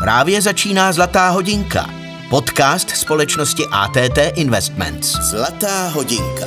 Právě 0.00 0.42
začíná 0.42 0.92
Zlatá 0.92 1.28
hodinka. 1.28 1.90
Podcast 2.30 2.90
společnosti 2.90 3.62
ATT 3.72 4.18
Investments. 4.34 5.12
Zlatá 5.12 5.88
hodinka. 5.88 6.46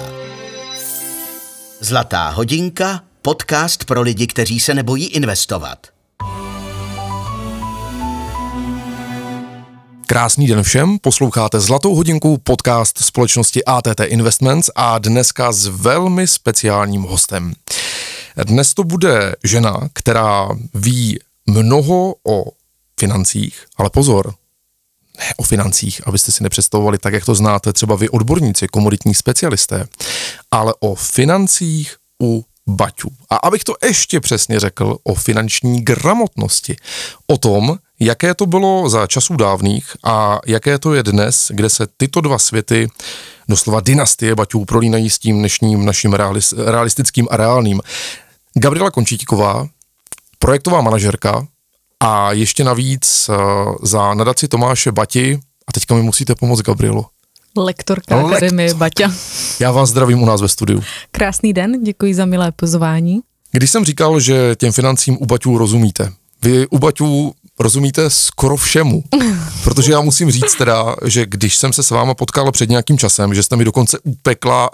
Zlatá 1.79 2.29
hodinka, 2.29 3.01
podcast 3.21 3.85
pro 3.85 4.01
lidi, 4.01 4.27
kteří 4.27 4.59
se 4.59 4.73
nebojí 4.73 5.07
investovat. 5.07 5.87
Krásný 10.05 10.47
den 10.47 10.63
všem, 10.63 10.97
posloucháte 10.99 11.59
Zlatou 11.59 11.95
hodinku, 11.95 12.37
podcast 12.37 12.97
společnosti 12.97 13.65
ATT 13.65 13.99
Investments 14.05 14.69
a 14.75 14.99
dneska 14.99 15.51
s 15.51 15.67
velmi 15.67 16.27
speciálním 16.27 17.01
hostem. 17.01 17.53
Dnes 18.43 18.73
to 18.73 18.83
bude 18.83 19.35
žena, 19.43 19.89
která 19.93 20.49
ví 20.73 21.19
mnoho 21.47 22.15
o 22.27 22.58
financích, 22.99 23.65
ale 23.77 23.89
pozor, 23.89 24.33
ne 25.19 25.33
o 25.37 25.43
financích, 25.43 26.01
abyste 26.07 26.31
si 26.31 26.43
nepředstavovali 26.43 26.97
tak, 26.97 27.13
jak 27.13 27.25
to 27.25 27.35
znáte 27.35 27.73
třeba 27.73 27.95
vy 27.95 28.09
odborníci, 28.09 28.67
komoditní 28.67 29.15
specialisté, 29.15 29.87
ale 30.51 30.73
o 30.79 30.95
financích 30.95 31.95
u 32.23 32.45
baťů. 32.67 33.09
A 33.29 33.35
abych 33.35 33.63
to 33.63 33.73
ještě 33.83 34.19
přesně 34.19 34.59
řekl, 34.59 34.97
o 35.03 35.15
finanční 35.15 35.81
gramotnosti, 35.81 36.75
o 37.27 37.37
tom, 37.37 37.77
jaké 37.99 38.33
to 38.33 38.45
bylo 38.45 38.89
za 38.89 39.07
časů 39.07 39.35
dávných 39.35 39.95
a 40.03 40.39
jaké 40.45 40.79
to 40.79 40.93
je 40.93 41.03
dnes, 41.03 41.51
kde 41.53 41.69
se 41.69 41.87
tyto 41.97 42.21
dva 42.21 42.39
světy, 42.39 42.87
doslova 43.49 43.79
dynastie 43.79 44.35
baťů, 44.35 44.65
prolínají 44.65 45.09
s 45.09 45.19
tím 45.19 45.39
dnešním 45.39 45.85
naším 45.85 46.13
realistickým 46.65 47.27
a 47.31 47.37
reálným. 47.37 47.81
Gabriela 48.53 48.91
Končítíková, 48.91 49.67
projektová 50.39 50.81
manažerka, 50.81 51.47
a 52.03 52.31
ještě 52.31 52.63
navíc 52.63 53.29
uh, 53.29 53.75
za 53.81 54.13
nadaci 54.13 54.47
Tomáše 54.47 54.91
Bati, 54.91 55.39
a 55.67 55.71
teďka 55.71 55.95
mi 55.95 56.01
musíte 56.01 56.35
pomoct, 56.35 56.61
Gabrielo. 56.61 57.05
Lektorka 57.57 58.15
Lekt. 58.15 58.27
Akademie 58.27 58.73
Baťa. 58.73 59.11
Já 59.59 59.71
vás 59.71 59.89
zdravím 59.89 60.23
u 60.23 60.25
nás 60.25 60.41
ve 60.41 60.47
studiu. 60.47 60.83
Krásný 61.11 61.53
den, 61.53 61.83
děkuji 61.83 62.15
za 62.15 62.25
milé 62.25 62.51
pozvání. 62.51 63.19
Když 63.51 63.71
jsem 63.71 63.85
říkal, 63.85 64.19
že 64.19 64.55
těm 64.55 64.71
financím 64.71 65.17
u 65.19 65.25
Baťů 65.25 65.57
rozumíte, 65.57 66.11
vy 66.41 66.67
u 66.67 66.79
Baťů 66.79 67.33
rozumíte 67.59 68.09
skoro 68.09 68.57
všemu, 68.57 69.03
protože 69.63 69.91
já 69.91 70.01
musím 70.01 70.31
říct 70.31 70.55
teda, 70.55 70.95
že 71.05 71.25
když 71.25 71.57
jsem 71.57 71.73
se 71.73 71.83
s 71.83 71.89
váma 71.89 72.13
potkal 72.13 72.51
před 72.51 72.69
nějakým 72.69 72.97
časem, 72.97 73.33
že 73.33 73.43
jste 73.43 73.55
mi 73.55 73.65
dokonce 73.65 73.99
upekla, 74.03 74.69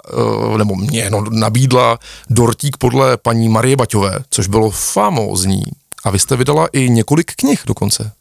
eh, 0.54 0.58
nebo 0.58 0.76
mě 0.76 1.10
no, 1.10 1.24
nabídla 1.30 1.98
dortík 2.30 2.76
podle 2.76 3.16
paní 3.16 3.48
Marie 3.48 3.76
Baťové, 3.76 4.18
což 4.30 4.46
bylo 4.46 4.70
famózní, 4.70 5.62
a 6.06 6.10
vy 6.10 6.18
jste 6.18 6.36
vydala 6.36 6.68
i 6.72 6.90
několik 6.90 7.32
knih 7.36 7.62
dokonce. 7.66 8.12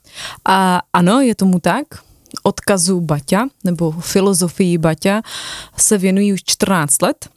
A 0.45 0.81
ano, 0.94 1.22
je 1.22 1.36
tomu 1.36 1.59
tak. 1.59 1.86
Odkazu 2.44 3.02
Baťa 3.02 3.47
nebo 3.64 3.92
filozofii 3.92 4.77
Baťa 4.77 5.22
se 5.77 5.97
věnují 5.97 6.33
už 6.33 6.44
14 6.45 7.02
let 7.02 7.30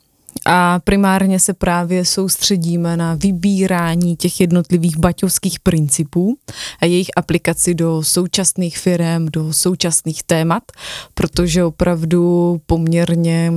a 0.47 0.79
primárně 0.79 1.41
se 1.41 1.55
právě 1.55 2.05
soustředíme 2.05 2.97
na 2.97 3.15
vybírání 3.15 4.17
těch 4.17 4.41
jednotlivých 4.41 4.97
baťovských 4.99 5.61
principů 5.61 6.39
a 6.81 6.85
jejich 6.85 7.09
aplikaci 7.17 7.75
do 7.75 8.03
současných 8.03 8.79
firm, 8.79 9.27
do 9.33 9.53
současných 9.53 10.23
témat, 10.23 10.63
protože 11.15 11.65
opravdu 11.65 12.61
poměrně 12.67 13.53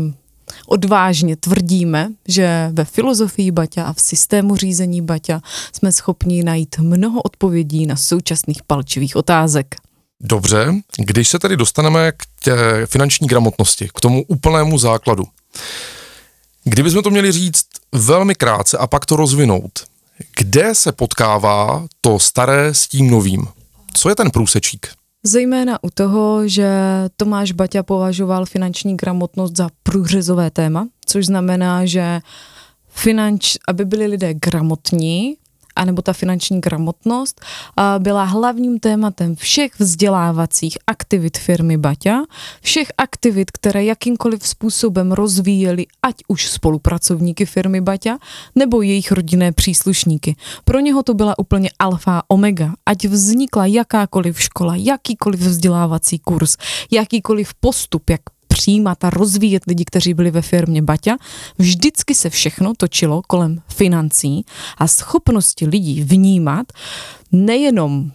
odvážně 0.67 1.35
tvrdíme, 1.35 2.09
že 2.27 2.69
ve 2.73 2.85
filozofii 2.85 3.51
Baťa 3.51 3.83
a 3.83 3.93
v 3.93 4.01
systému 4.01 4.55
řízení 4.55 5.01
Baťa 5.01 5.41
jsme 5.73 5.91
schopni 5.91 6.43
najít 6.43 6.79
mnoho 6.79 7.21
odpovědí 7.21 7.85
na 7.85 7.95
současných 7.95 8.63
palčivých 8.63 9.15
otázek. 9.15 9.75
Dobře, 10.23 10.73
když 10.97 11.27
se 11.27 11.39
tedy 11.39 11.57
dostaneme 11.57 12.11
k 12.11 12.23
tě 12.39 12.55
finanční 12.85 13.27
gramotnosti, 13.27 13.89
k 13.95 14.01
tomu 14.01 14.23
úplnému 14.27 14.77
základu. 14.77 15.23
Kdybychom 16.63 17.03
to 17.03 17.09
měli 17.09 17.31
říct 17.31 17.65
velmi 17.91 18.35
krátce 18.35 18.77
a 18.77 18.87
pak 18.87 19.05
to 19.05 19.15
rozvinout, 19.15 19.71
kde 20.37 20.75
se 20.75 20.91
potkává 20.91 21.85
to 22.01 22.19
staré 22.19 22.73
s 22.73 22.87
tím 22.87 23.11
novým? 23.11 23.47
Co 23.93 24.09
je 24.09 24.15
ten 24.15 24.31
průsečík? 24.31 24.87
Zejména 25.23 25.83
u 25.83 25.89
toho, 25.89 26.47
že 26.47 26.69
Tomáš 27.17 27.51
Baťa 27.51 27.83
považoval 27.83 28.45
finanční 28.45 28.97
gramotnost 28.97 29.57
za 29.57 29.69
průřezové 29.83 30.51
téma, 30.51 30.87
což 31.05 31.25
znamená, 31.25 31.85
že 31.85 32.19
finanč, 32.87 33.57
aby 33.67 33.85
byli 33.85 34.07
lidé 34.07 34.33
gramotní, 34.33 35.37
anebo 35.75 36.01
ta 36.01 36.13
finanční 36.13 36.61
gramotnost 36.61 37.41
byla 37.97 38.23
hlavním 38.23 38.79
tématem 38.79 39.35
všech 39.35 39.79
vzdělávacích 39.79 40.77
aktivit 40.87 41.37
firmy 41.37 41.77
Baťa, 41.77 42.21
všech 42.61 42.91
aktivit, 42.97 43.51
které 43.51 43.83
jakýmkoliv 43.83 44.47
způsobem 44.47 45.11
rozvíjeli 45.11 45.85
ať 46.03 46.15
už 46.27 46.49
spolupracovníky 46.49 47.45
firmy 47.45 47.81
Baťa, 47.81 48.17
nebo 48.55 48.81
jejich 48.81 49.11
rodinné 49.11 49.51
příslušníky. 49.51 50.35
Pro 50.65 50.79
něho 50.79 51.03
to 51.03 51.13
byla 51.13 51.39
úplně 51.39 51.69
alfa 51.79 52.23
omega, 52.27 52.73
ať 52.85 53.05
vznikla 53.05 53.65
jakákoliv 53.65 54.41
škola, 54.41 54.75
jakýkoliv 54.75 55.39
vzdělávací 55.39 56.19
kurz, 56.19 56.57
jakýkoliv 56.91 57.53
postup, 57.53 58.09
jak 58.09 58.21
přijímat 58.51 59.03
a 59.03 59.09
rozvíjet 59.09 59.63
lidi, 59.67 59.85
kteří 59.85 60.13
byli 60.13 60.31
ve 60.31 60.41
firmě 60.41 60.81
Baťa. 60.81 61.17
Vždycky 61.57 62.15
se 62.15 62.29
všechno 62.29 62.73
točilo 62.77 63.21
kolem 63.27 63.61
financí 63.67 64.45
a 64.77 64.87
schopnosti 64.87 65.65
lidí 65.65 66.03
vnímat 66.03 66.71
nejenom 67.31 68.11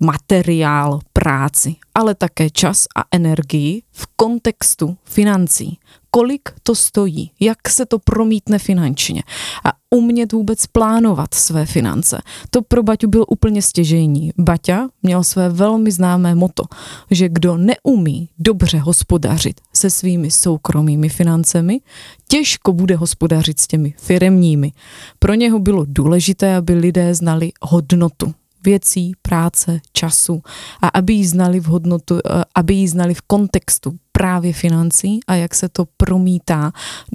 materiál, 0.00 1.00
práci, 1.12 1.76
ale 1.94 2.14
také 2.14 2.50
čas 2.50 2.86
a 2.96 3.04
energii 3.10 3.82
v 3.92 4.06
kontextu 4.16 4.96
financí. 5.04 5.78
Kolik 6.10 6.48
to 6.62 6.74
stojí, 6.74 7.30
jak 7.40 7.68
se 7.68 7.86
to 7.86 7.98
promítne 7.98 8.58
finančně 8.58 9.22
a 9.64 9.72
umět 9.90 10.32
vůbec 10.32 10.66
plánovat 10.66 11.34
své 11.34 11.66
finance. 11.66 12.18
To 12.50 12.62
pro 12.62 12.82
Baťu 12.82 13.08
byl 13.08 13.24
úplně 13.28 13.62
stěžejní. 13.62 14.30
Baťa 14.38 14.88
měl 15.02 15.24
své 15.24 15.48
velmi 15.48 15.90
známé 15.92 16.34
moto, 16.34 16.62
že 17.10 17.28
kdo 17.28 17.56
neumí 17.56 18.28
dobře 18.38 18.78
hospodařit 18.78 19.60
se 19.72 19.90
svými 19.90 20.30
soukromými 20.30 21.08
financemi, 21.08 21.80
těžko 22.28 22.72
bude 22.72 22.96
hospodařit 22.96 23.60
s 23.60 23.66
těmi 23.66 23.94
firemními. 23.98 24.72
Pro 25.18 25.34
něho 25.34 25.58
bylo 25.58 25.84
důležité, 25.88 26.56
aby 26.56 26.74
lidé 26.74 27.14
znali 27.14 27.52
hodnotu 27.62 28.34
věcí, 28.64 29.12
práce, 29.22 29.80
času 29.92 30.42
a 30.82 30.88
aby 30.88 31.12
ji 31.12 31.26
znali 31.26 31.60
v 31.60 31.64
hodnotu, 31.64 32.18
eh, 32.18 32.44
aby 32.54 32.74
ji 32.74 32.88
znali 32.88 33.14
v 33.14 33.22
kontextu 33.22 33.96
právě 34.18 34.52
financí 34.52 35.20
a 35.26 35.34
jak 35.34 35.54
se 35.54 35.68
to 35.68 35.84
promítá 35.96 36.72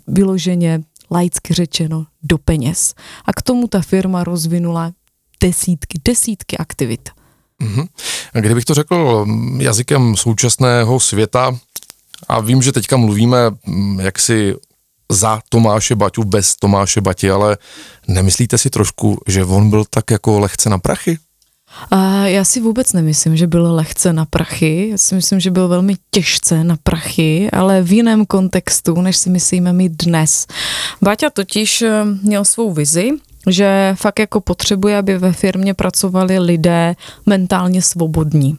vyloženě 0.07 0.83
laicky 1.11 1.53
řečeno 1.53 2.05
do 2.23 2.37
peněz. 2.37 2.93
A 3.25 3.33
k 3.33 3.41
tomu 3.41 3.67
ta 3.67 3.81
firma 3.81 4.23
rozvinula 4.23 4.91
desítky, 5.41 5.99
desítky 6.05 6.57
aktivit. 6.57 7.09
Mm-hmm. 7.61 7.87
Kdybych 8.33 8.65
to 8.65 8.73
řekl 8.73 9.25
mm, 9.25 9.61
jazykem 9.61 10.15
současného 10.15 10.99
světa, 10.99 11.57
a 12.27 12.39
vím, 12.39 12.61
že 12.61 12.71
teďka 12.71 12.97
mluvíme 12.97 13.37
mm, 13.65 13.99
jaksi 13.99 14.55
za 15.11 15.41
Tomáše 15.49 15.95
Baťu, 15.95 16.23
bez 16.23 16.55
Tomáše 16.55 17.01
Bati, 17.01 17.31
ale 17.31 17.57
nemyslíte 18.07 18.57
si 18.57 18.69
trošku, 18.69 19.19
že 19.27 19.45
on 19.45 19.69
byl 19.69 19.85
tak 19.89 20.11
jako 20.11 20.39
lehce 20.39 20.69
na 20.69 20.77
prachy? 20.77 21.17
A 21.91 22.27
já 22.27 22.43
si 22.43 22.61
vůbec 22.61 22.93
nemyslím, 22.93 23.37
že 23.37 23.47
byl 23.47 23.73
lehce 23.73 24.13
na 24.13 24.25
prachy. 24.25 24.89
Já 24.91 24.97
si 24.97 25.15
myslím, 25.15 25.39
že 25.39 25.51
byl 25.51 25.67
velmi 25.67 25.95
těžce 26.11 26.63
na 26.63 26.77
prachy, 26.83 27.51
ale 27.51 27.81
v 27.81 27.91
jiném 27.91 28.25
kontextu, 28.25 29.01
než 29.01 29.17
si 29.17 29.29
myslíme 29.29 29.73
my 29.73 29.89
dnes. 29.89 30.47
Báťa 31.01 31.29
totiž 31.29 31.81
eh, 31.81 32.05
měl 32.23 32.45
svou 32.45 32.73
vizi, 32.73 33.09
že 33.47 33.93
fakt 33.97 34.19
jako 34.19 34.41
potřebuje, 34.41 34.97
aby 34.97 35.17
ve 35.17 35.31
firmě 35.31 35.73
pracovali 35.73 36.39
lidé 36.39 36.95
mentálně 37.25 37.81
svobodní. 37.81 38.57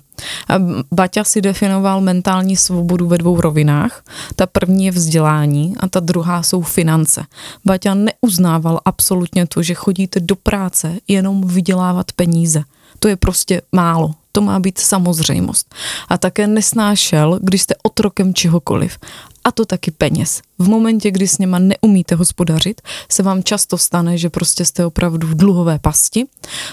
Baťa 0.92 1.24
si 1.24 1.40
definoval 1.40 2.00
mentální 2.00 2.56
svobodu 2.56 3.06
ve 3.06 3.18
dvou 3.18 3.40
rovinách. 3.40 4.02
Ta 4.36 4.46
první 4.46 4.84
je 4.84 4.90
vzdělání 4.90 5.74
a 5.80 5.88
ta 5.88 6.00
druhá 6.00 6.42
jsou 6.42 6.62
finance. 6.62 7.24
Baťa 7.64 7.94
neuznával 7.94 8.80
absolutně 8.84 9.46
to, 9.46 9.62
že 9.62 9.74
chodíte 9.74 10.20
do 10.20 10.36
práce 10.36 10.96
jenom 11.08 11.48
vydělávat 11.48 12.12
peníze 12.12 12.64
to 13.04 13.08
je 13.08 13.16
prostě 13.16 13.62
málo. 13.72 14.14
To 14.32 14.40
má 14.40 14.60
být 14.60 14.78
samozřejmost. 14.78 15.74
A 16.08 16.18
také 16.18 16.46
nesnášel, 16.46 17.38
když 17.42 17.62
jste 17.62 17.74
otrokem 17.82 18.34
čehokoliv. 18.34 18.98
A 19.44 19.52
to 19.52 19.64
taky 19.64 19.90
peněz. 19.90 20.42
V 20.58 20.68
momentě, 20.68 21.10
kdy 21.10 21.28
s 21.28 21.38
něma 21.38 21.58
neumíte 21.58 22.14
hospodařit, 22.14 22.80
se 23.08 23.22
vám 23.22 23.42
často 23.42 23.78
stane, 23.78 24.18
že 24.18 24.30
prostě 24.30 24.64
jste 24.64 24.86
opravdu 24.86 25.26
v 25.26 25.34
dluhové 25.34 25.78
pasti. 25.78 26.24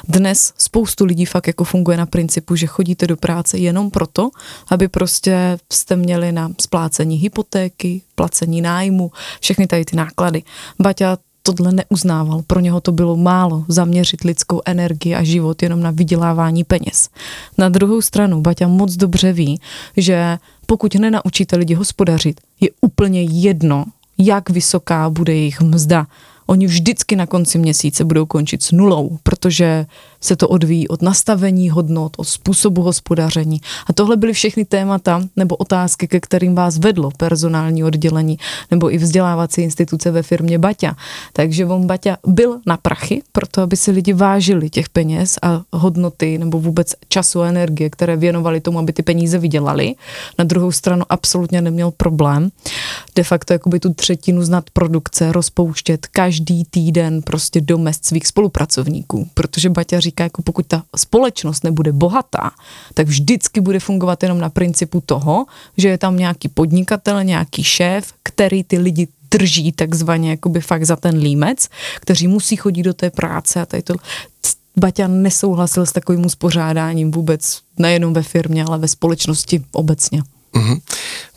Dnes 0.08 0.54
spoustu 0.58 1.06
lidí 1.06 1.26
fakt 1.26 1.48
jako 1.48 1.64
funguje 1.64 1.98
na 1.98 2.06
principu, 2.06 2.56
že 2.56 2.68
chodíte 2.68 3.08
do 3.08 3.18
práce 3.18 3.58
jenom 3.58 3.92
proto, 3.92 4.30
aby 4.70 4.88
prostě 4.88 5.58
jste 5.74 5.96
měli 5.96 6.32
na 6.32 6.50
splácení 6.62 7.16
hypotéky, 7.16 8.02
placení 8.16 8.62
nájmu, 8.62 9.12
všechny 9.42 9.68
tady 9.68 9.86
ty 9.86 9.96
náklady. 9.96 10.44
Baťa 10.80 11.18
tohle 11.44 11.72
neuznával. 11.72 12.42
Pro 12.48 12.60
něho 12.60 12.82
to 12.82 12.92
bylo 12.92 13.18
málo 13.18 13.66
zaměřit 13.68 14.22
lidskou 14.22 14.62
energii 14.66 15.16
a 15.16 15.24
život 15.24 15.64
jenom 15.64 15.82
na 15.82 15.92
vydělávání 15.92 16.64
peněz. 16.64 17.10
Na 17.58 17.70
druhou 17.70 18.02
stranu 18.02 18.42
Baťa 18.42 18.68
moc 18.68 18.96
dobře 18.96 19.34
ví, 19.34 19.60
že 19.98 20.38
pokud 20.66 20.96
nenaučíte 20.96 21.56
lidi 21.58 21.74
hospodařit, 21.74 22.42
je 22.60 22.70
úplně 22.82 23.24
jedno, 23.24 23.86
jak 24.18 24.50
vysoká 24.50 25.10
bude 25.10 25.34
jejich 25.34 25.62
mzda. 25.62 26.08
Oni 26.46 26.68
vždycky 26.68 27.16
na 27.16 27.26
konci 27.26 27.58
měsíce 27.58 28.04
budou 28.04 28.26
končit 28.26 28.64
s 28.64 28.72
nulou, 28.72 29.18
protože 29.24 29.86
se 30.22 30.36
to 30.36 30.48
odvíjí 30.48 30.88
od 30.88 31.02
nastavení 31.02 31.70
hodnot, 31.70 32.14
od 32.18 32.28
způsobu 32.28 32.82
hospodaření. 32.82 33.62
A 33.88 33.94
tohle 33.94 34.18
byly 34.18 34.34
všechny 34.34 34.66
témata 34.66 35.22
nebo 35.36 35.56
otázky, 35.56 36.08
ke 36.08 36.20
kterým 36.20 36.56
vás 36.56 36.78
vedlo 36.78 37.12
personální 37.18 37.84
oddělení 37.84 38.38
nebo 38.72 38.94
i 38.94 38.98
vzdělávací 38.98 39.62
instituce 39.62 40.12
ve 40.12 40.24
firmě 40.24 40.60
Baťa. 40.60 40.96
Takže 41.34 41.66
on 41.66 41.88
Baťa 41.88 42.18
byl 42.28 42.60
na 42.66 42.78
prachy, 42.78 43.22
proto 43.32 43.62
aby 43.62 43.78
si 43.78 43.92
lidi 43.92 44.14
vážili 44.14 44.70
těch 44.70 44.90
peněz 44.90 45.40
a 45.42 45.62
hodnoty 45.74 46.38
nebo 46.38 46.60
vůbec 46.60 46.94
času 47.10 47.42
a 47.42 47.48
energie, 47.48 47.90
které 47.90 48.18
věnovali 48.18 48.62
tomu, 48.62 48.80
aby 48.80 48.94
ty 48.94 49.04
peníze 49.04 49.38
vydělali. 49.38 49.96
Na 50.38 50.46
druhou 50.46 50.72
stranu 50.72 51.06
absolutně 51.10 51.62
neměl 51.62 51.92
problém 51.92 52.52
de 53.16 53.24
facto 53.24 53.54
jakoby 53.54 53.80
tu 53.80 53.94
třetinu 53.94 54.44
znat 54.44 54.70
produkce 54.70 55.32
rozpouštět 55.32 56.08
každý 56.08 56.66
týden 56.66 57.22
prostě 57.22 57.62
do 57.62 57.78
mest 57.78 58.06
svých 58.06 58.28
spolupracovníků, 58.28 59.30
protože 59.34 59.70
Baťa 59.70 60.00
říká, 60.00 60.11
říká, 60.12 60.24
jako 60.24 60.42
pokud 60.42 60.68
ta 60.68 60.84
společnost 60.96 61.64
nebude 61.64 61.92
bohatá, 61.92 62.52
tak 62.94 63.08
vždycky 63.08 63.62
bude 63.62 63.80
fungovat 63.80 64.24
jenom 64.24 64.38
na 64.38 64.50
principu 64.50 65.02
toho, 65.02 65.46
že 65.78 65.88
je 65.88 65.98
tam 65.98 66.18
nějaký 66.18 66.48
podnikatel, 66.48 67.24
nějaký 67.24 67.64
šéf, 67.64 68.14
který 68.24 68.64
ty 68.64 68.78
lidi 68.78 69.08
drží 69.32 69.72
takzvaně 69.72 70.30
jakoby 70.30 70.62
fakt 70.62 70.86
za 70.86 70.96
ten 70.96 71.18
límec, 71.18 71.70
kteří 71.96 72.28
musí 72.28 72.56
chodit 72.56 72.84
do 72.84 72.94
té 72.94 73.10
práce 73.10 73.62
a 73.62 73.66
tady 73.66 73.84
to. 73.84 73.96
Baťa 74.78 75.08
nesouhlasil 75.08 75.86
s 75.86 75.92
takovým 75.92 76.26
uspořádáním 76.26 77.12
vůbec, 77.12 77.62
nejenom 77.78 78.14
ve 78.14 78.24
firmě, 78.24 78.64
ale 78.64 78.78
ve 78.78 78.88
společnosti 78.88 79.64
obecně. 79.72 80.24
Mm-hmm. 80.56 80.82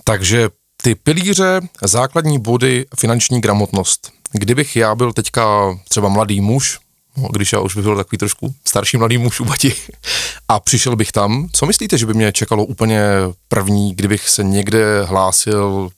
Takže 0.05 0.49
ty 0.83 0.95
pilíře, 0.95 1.61
základní 1.85 2.39
body, 2.39 2.87
finanční 2.99 3.41
gramotnost. 3.41 4.11
Kdybych 4.33 4.77
já 4.77 4.95
byl 4.95 5.13
teďka 5.13 5.75
třeba 5.89 6.09
mladý 6.09 6.41
muž, 6.41 6.79
no, 7.17 7.29
když 7.33 7.53
já 7.53 7.61
už 7.61 7.75
bych 7.77 7.85
byl 7.85 7.97
takový 7.97 8.19
trošku 8.19 8.55
starší 8.65 8.97
mladý 8.97 9.19
muž 9.19 9.41
u 9.41 9.45
bati 9.45 9.75
a 10.49 10.61
přišel 10.61 10.97
bych 10.97 11.13
tam, 11.13 11.49
co 11.53 11.67
myslíte, 11.67 11.99
že 11.99 12.07
by 12.07 12.15
mě 12.15 12.33
čekalo 12.33 12.65
úplně 12.65 13.01
první, 13.49 13.95
kdybych 13.95 14.29
se 14.29 14.45
někde 14.45 15.05
hlásil 15.05 15.89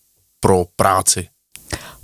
pro 0.40 0.64
práci? 0.76 1.28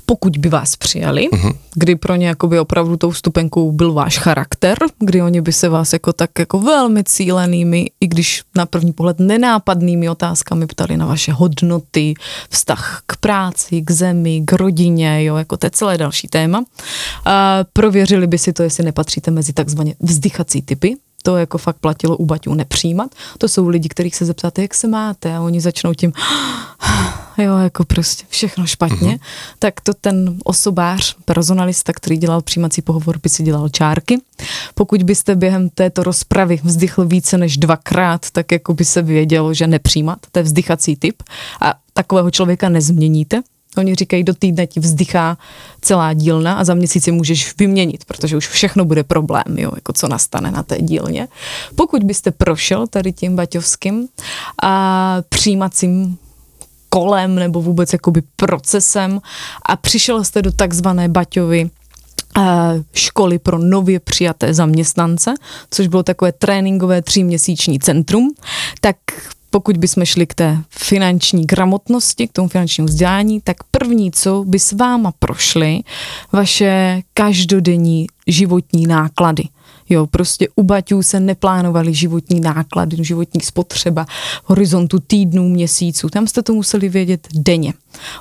Pokud 0.06 0.36
by 0.36 0.48
vás 0.48 0.76
přijali, 0.76 1.28
uh-huh. 1.28 1.52
kdy 1.74 1.96
pro 1.96 2.16
ně 2.16 2.26
jakoby 2.26 2.58
opravdu 2.58 2.96
tou 2.96 3.10
vstupenkou 3.10 3.72
byl 3.72 3.92
váš 3.92 4.18
charakter, 4.18 4.78
kdy 4.98 5.22
oni 5.22 5.40
by 5.40 5.52
se 5.52 5.68
vás 5.68 5.92
jako 5.92 6.12
tak 6.12 6.30
jako 6.38 6.58
velmi 6.58 7.04
cílenými, 7.04 7.90
i 8.00 8.06
když 8.06 8.42
na 8.56 8.66
první 8.66 8.92
pohled 8.92 9.18
nenápadnými 9.18 10.08
otázkami 10.08 10.66
ptali 10.66 10.96
na 10.96 11.06
vaše 11.06 11.32
hodnoty, 11.32 12.14
vztah 12.50 13.02
k 13.06 13.16
práci, 13.16 13.82
k 13.82 13.90
zemi, 13.90 14.42
k 14.44 14.52
rodině, 14.52 15.24
jo, 15.24 15.36
jako 15.36 15.56
to 15.56 15.66
je 15.66 15.70
celé 15.70 15.98
další 15.98 16.28
téma. 16.28 16.64
A 17.24 17.64
prověřili 17.72 18.26
by 18.26 18.38
si 18.38 18.52
to, 18.52 18.62
jestli 18.62 18.84
nepatříte 18.84 19.30
mezi 19.30 19.52
takzvaně 19.52 19.94
vzdychací 20.00 20.62
typy, 20.62 20.96
to 21.22 21.36
jako 21.36 21.58
fakt 21.58 21.76
platilo 21.76 22.16
u 22.16 22.26
Baťů 22.26 22.54
nepřijímat. 22.54 23.14
To 23.38 23.48
jsou 23.48 23.68
lidi, 23.68 23.88
kterých 23.88 24.16
se 24.16 24.24
zeptáte, 24.24 24.62
jak 24.62 24.74
se 24.74 24.88
máte 24.88 25.36
a 25.36 25.40
oni 25.40 25.60
začnou 25.60 25.94
tím 25.94 26.12
jo, 27.38 27.58
jako 27.58 27.84
prostě 27.84 28.24
všechno 28.28 28.66
špatně, 28.66 29.14
mm-hmm. 29.14 29.20
tak 29.58 29.80
to 29.80 29.94
ten 29.94 30.38
osobář, 30.44 31.16
personalista, 31.24 31.92
který 31.92 32.16
dělal 32.16 32.42
přijímací 32.42 32.82
pohovor, 32.82 33.18
by 33.22 33.28
si 33.28 33.42
dělal 33.42 33.68
čárky. 33.68 34.20
Pokud 34.74 35.02
byste 35.02 35.34
během 35.34 35.68
této 35.68 36.02
rozpravy 36.02 36.60
vzdychl 36.64 37.04
více 37.04 37.38
než 37.38 37.56
dvakrát, 37.56 38.30
tak 38.30 38.52
jako 38.52 38.74
by 38.74 38.84
se 38.84 39.02
vědělo, 39.02 39.54
že 39.54 39.66
nepřijímat, 39.66 40.18
to 40.32 40.38
je 40.38 40.42
vzdychací 40.42 40.96
typ 40.96 41.22
a 41.60 41.74
takového 41.92 42.30
člověka 42.30 42.68
nezměníte, 42.68 43.42
Oni 43.76 43.94
říkají, 43.94 44.24
do 44.24 44.34
týdne 44.34 44.66
ti 44.66 44.80
vzdychá 44.80 45.38
celá 45.80 46.12
dílna 46.12 46.54
a 46.54 46.64
za 46.64 46.74
měsíc 46.74 47.04
si 47.04 47.12
můžeš 47.12 47.54
vyměnit, 47.58 48.04
protože 48.04 48.36
už 48.36 48.48
všechno 48.48 48.84
bude 48.84 49.04
problém, 49.04 49.44
jo, 49.56 49.72
jako 49.74 49.92
co 49.92 50.08
nastane 50.08 50.50
na 50.50 50.62
té 50.62 50.78
dílně. 50.80 51.28
Pokud 51.74 52.02
byste 52.02 52.30
prošel 52.30 52.86
tady 52.86 53.12
tím 53.12 53.36
baťovským 53.36 54.08
a 54.62 55.16
přijímacím 55.28 56.18
kolem 56.88 57.34
nebo 57.34 57.62
vůbec 57.62 57.92
jakoby 57.92 58.22
procesem 58.36 59.20
a 59.66 59.76
přišel 59.76 60.24
jste 60.24 60.42
do 60.42 60.52
takzvané 60.52 61.08
Baťovy 61.08 61.70
eh, 62.38 62.42
školy 62.94 63.38
pro 63.38 63.58
nově 63.58 64.00
přijaté 64.00 64.54
zaměstnance, 64.54 65.34
což 65.70 65.86
bylo 65.86 66.02
takové 66.02 66.32
tréninkové 66.32 67.02
tříměsíční 67.02 67.78
centrum, 67.78 68.34
tak 68.80 68.96
pokud 69.52 69.76
bychom 69.76 70.04
šli 70.04 70.26
k 70.26 70.34
té 70.34 70.58
finanční 70.68 71.46
gramotnosti, 71.46 72.28
k 72.28 72.32
tomu 72.32 72.48
finančnímu 72.48 72.88
vzdělání, 72.88 73.40
tak 73.40 73.56
první, 73.70 74.10
co 74.10 74.44
by 74.46 74.58
s 74.58 74.72
váma 74.72 75.12
prošly, 75.18 75.80
vaše 76.32 77.02
každodenní 77.14 78.06
životní 78.26 78.86
náklady. 78.86 79.44
Jo, 79.88 80.06
prostě 80.06 80.48
u 80.56 80.62
baťů 80.62 81.02
se 81.02 81.20
neplánovaly 81.20 81.94
životní 81.94 82.40
náklady, 82.40 83.04
životní 83.04 83.40
spotřeba, 83.40 84.06
horizontu 84.44 84.98
týdnů, 85.06 85.48
měsíců. 85.48 86.08
Tam 86.08 86.26
jste 86.26 86.42
to 86.42 86.54
museli 86.54 86.88
vědět 86.88 87.28
denně. 87.34 87.74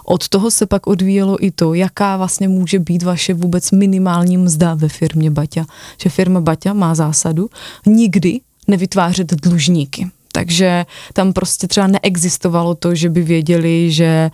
Od 0.06 0.28
toho 0.28 0.52
se 0.52 0.66
pak 0.66 0.88
odvíjelo 0.88 1.46
i 1.46 1.52
to, 1.52 1.74
jaká 1.74 2.18
vlastně 2.18 2.48
může 2.48 2.80
být 2.80 3.04
vaše 3.04 3.34
vůbec 3.34 3.72
minimální 3.72 4.38
mzda 4.38 4.74
ve 4.74 4.90
firmě 4.90 5.32
Baťa. 5.32 5.66
Že 6.02 6.10
firma 6.10 6.42
Baťa 6.42 6.74
má 6.74 6.96
zásadu 6.96 7.50
nikdy 7.86 8.40
nevytvářet 8.68 9.34
dlužníky. 9.34 10.12
Takže 10.32 10.86
tam 11.14 11.34
prostě 11.34 11.68
třeba 11.68 11.88
neexistovalo 11.88 12.76
to, 12.76 12.96
že 12.96 13.10
by 13.10 13.22
věděli, 13.22 13.92
že 13.92 14.32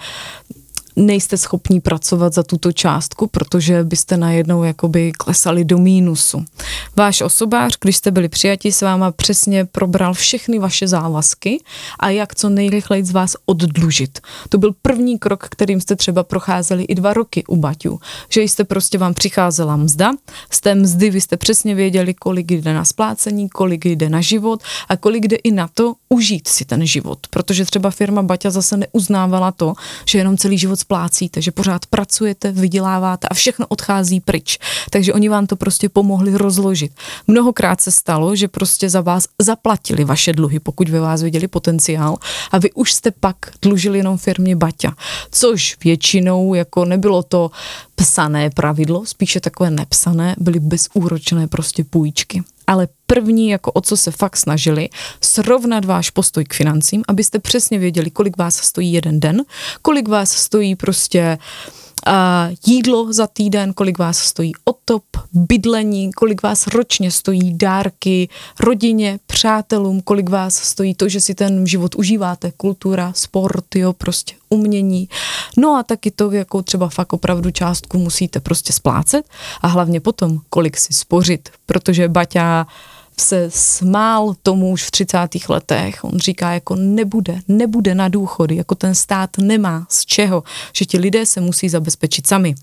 nejste 0.97 1.38
schopní 1.38 1.81
pracovat 1.81 2.33
za 2.33 2.44
tuto 2.44 2.71
částku, 2.71 3.27
protože 3.27 3.83
byste 3.83 4.17
najednou 4.17 4.63
jakoby 4.63 5.11
klesali 5.11 5.65
do 5.65 5.77
mínusu. 5.77 6.45
Váš 6.95 7.21
osobář, 7.21 7.77
když 7.81 7.97
jste 7.97 8.11
byli 8.11 8.29
přijati, 8.29 8.71
s 8.71 8.81
váma 8.81 9.11
přesně 9.11 9.65
probral 9.65 10.13
všechny 10.13 10.59
vaše 10.59 10.88
závazky 10.88 11.63
a 11.99 12.09
jak 12.09 12.35
co 12.35 12.49
nejrychleji 12.49 13.03
z 13.03 13.11
vás 13.11 13.35
oddlužit. 13.45 14.19
To 14.49 14.57
byl 14.57 14.73
první 14.81 15.19
krok, 15.19 15.47
kterým 15.49 15.81
jste 15.81 15.95
třeba 15.95 16.23
procházeli 16.23 16.83
i 16.83 16.95
dva 16.95 17.13
roky 17.13 17.44
u 17.47 17.55
Baťů, 17.55 17.99
že 18.29 18.41
jste 18.41 18.63
prostě 18.63 18.97
vám 18.97 19.13
přicházela 19.13 19.75
mzda, 19.75 20.11
z 20.51 20.61
té 20.61 20.75
mzdy 20.75 21.09
vy 21.09 21.21
jste 21.21 21.38
přesně 21.38 21.75
věděli, 21.75 22.13
kolik 22.13 22.51
jde 22.51 22.73
na 22.73 22.85
splácení, 22.85 23.49
kolik 23.49 23.85
jde 23.85 24.09
na 24.09 24.21
život 24.21 24.63
a 24.89 24.97
kolik 24.97 25.27
jde 25.27 25.35
i 25.35 25.51
na 25.51 25.69
to 25.73 25.94
užít 26.09 26.47
si 26.47 26.65
ten 26.65 26.85
život, 26.85 27.19
protože 27.29 27.65
třeba 27.65 27.91
firma 27.91 28.21
Baťa 28.21 28.49
zase 28.49 28.77
neuznávala 28.77 29.51
to, 29.51 29.73
že 30.06 30.18
jenom 30.18 30.37
celý 30.37 30.57
život 30.57 30.80
splácíte, 30.87 31.41
že 31.41 31.51
pořád 31.51 31.85
pracujete, 31.85 32.51
vyděláváte 32.51 33.27
a 33.27 33.33
všechno 33.33 33.67
odchází 33.67 34.19
pryč. 34.19 34.59
Takže 34.89 35.13
oni 35.13 35.29
vám 35.29 35.47
to 35.47 35.56
prostě 35.56 35.89
pomohli 35.89 36.37
rozložit. 36.37 36.91
Mnohokrát 37.27 37.81
se 37.81 37.91
stalo, 37.91 38.35
že 38.35 38.47
prostě 38.47 38.89
za 38.89 39.01
vás 39.01 39.27
zaplatili 39.41 40.03
vaše 40.03 40.33
dluhy, 40.33 40.59
pokud 40.59 40.89
ve 40.89 40.99
vás 40.99 41.21
viděli 41.21 41.47
potenciál 41.47 42.17
a 42.51 42.57
vy 42.57 42.71
už 42.71 42.94
jste 42.94 43.11
pak 43.11 43.35
dlužili 43.61 43.99
jenom 43.99 44.17
firmě 44.17 44.56
Baťa, 44.56 44.95
což 45.31 45.77
většinou 45.83 46.53
jako 46.53 46.85
nebylo 46.85 47.23
to 47.23 47.51
psané 47.95 48.49
pravidlo, 48.49 49.06
spíše 49.06 49.39
takové 49.39 49.71
nepsané, 49.71 50.35
byly 50.39 50.59
bezúročné 50.59 51.47
prostě 51.47 51.83
půjčky 51.83 52.44
ale 52.68 52.88
první, 53.07 53.50
jako 53.50 53.71
o 53.71 53.81
co 53.81 53.97
se 53.97 54.12
fakt 54.12 54.38
snažili, 54.38 54.90
srovnat 55.21 55.86
váš 55.86 56.09
postoj 56.09 56.45
k 56.45 56.54
financím, 56.54 57.04
abyste 57.07 57.40
přesně 57.40 57.80
věděli, 57.80 58.12
kolik 58.12 58.38
vás 58.38 58.56
stojí 58.56 58.94
jeden 58.94 59.19
den, 59.19 59.44
kolik 59.81 60.07
vás 60.07 60.31
stojí 60.31 60.76
prostě 60.76 61.38
uh, 61.38 61.86
jídlo 62.66 63.14
za 63.14 63.28
týden, 63.28 63.73
kolik 63.73 63.97
vás 63.97 64.18
stojí 64.18 64.52
otop, 64.66 65.04
bydlení, 65.33 66.11
kolik 66.11 66.44
vás 66.44 66.68
ročně 66.68 67.11
stojí 67.11 67.57
dárky 67.57 68.30
rodině, 68.59 69.19
přátelům, 69.28 70.02
kolik 70.02 70.30
vás 70.30 70.56
stojí 70.56 70.95
to, 70.95 71.09
že 71.09 71.21
si 71.21 71.35
ten 71.35 71.68
život 71.68 71.95
užíváte, 71.95 72.52
kultura, 72.57 73.14
sport, 73.16 73.76
jo, 73.76 73.94
prostě 73.94 74.33
umění. 74.49 75.09
No 75.57 75.76
a 75.76 75.83
taky 75.83 76.11
to, 76.11 76.31
jakou 76.31 76.61
třeba 76.61 76.90
fakt 76.90 77.14
opravdu 77.14 77.52
částku 77.52 77.97
musíte 77.97 78.40
prostě 78.40 78.73
splácet 78.73 79.26
a 79.61 79.68
hlavně 79.68 79.99
potom, 79.99 80.40
kolik 80.49 80.78
si 80.78 80.94
spořit, 80.94 81.49
protože 81.66 82.09
Baťa 82.09 82.68
se 83.19 83.45
smál 83.50 84.36
tomu 84.44 84.71
už 84.71 84.83
v 84.83 84.92
30. 84.92 85.18
letech. 85.50 86.04
On 86.04 86.19
říká, 86.19 86.52
jako 86.52 86.76
nebude, 86.76 87.40
nebude 87.47 87.95
na 87.95 88.07
důchody, 88.07 88.56
jako 88.56 88.76
ten 88.76 88.95
stát 88.95 89.30
nemá 89.38 89.88
z 89.90 90.06
čeho, 90.06 90.44
že 90.74 90.86
ti 90.86 90.97
lidé 90.97 91.26
se 91.26 91.42
musí 91.42 91.69
zabezpečit 91.69 92.28
sami. 92.28 92.56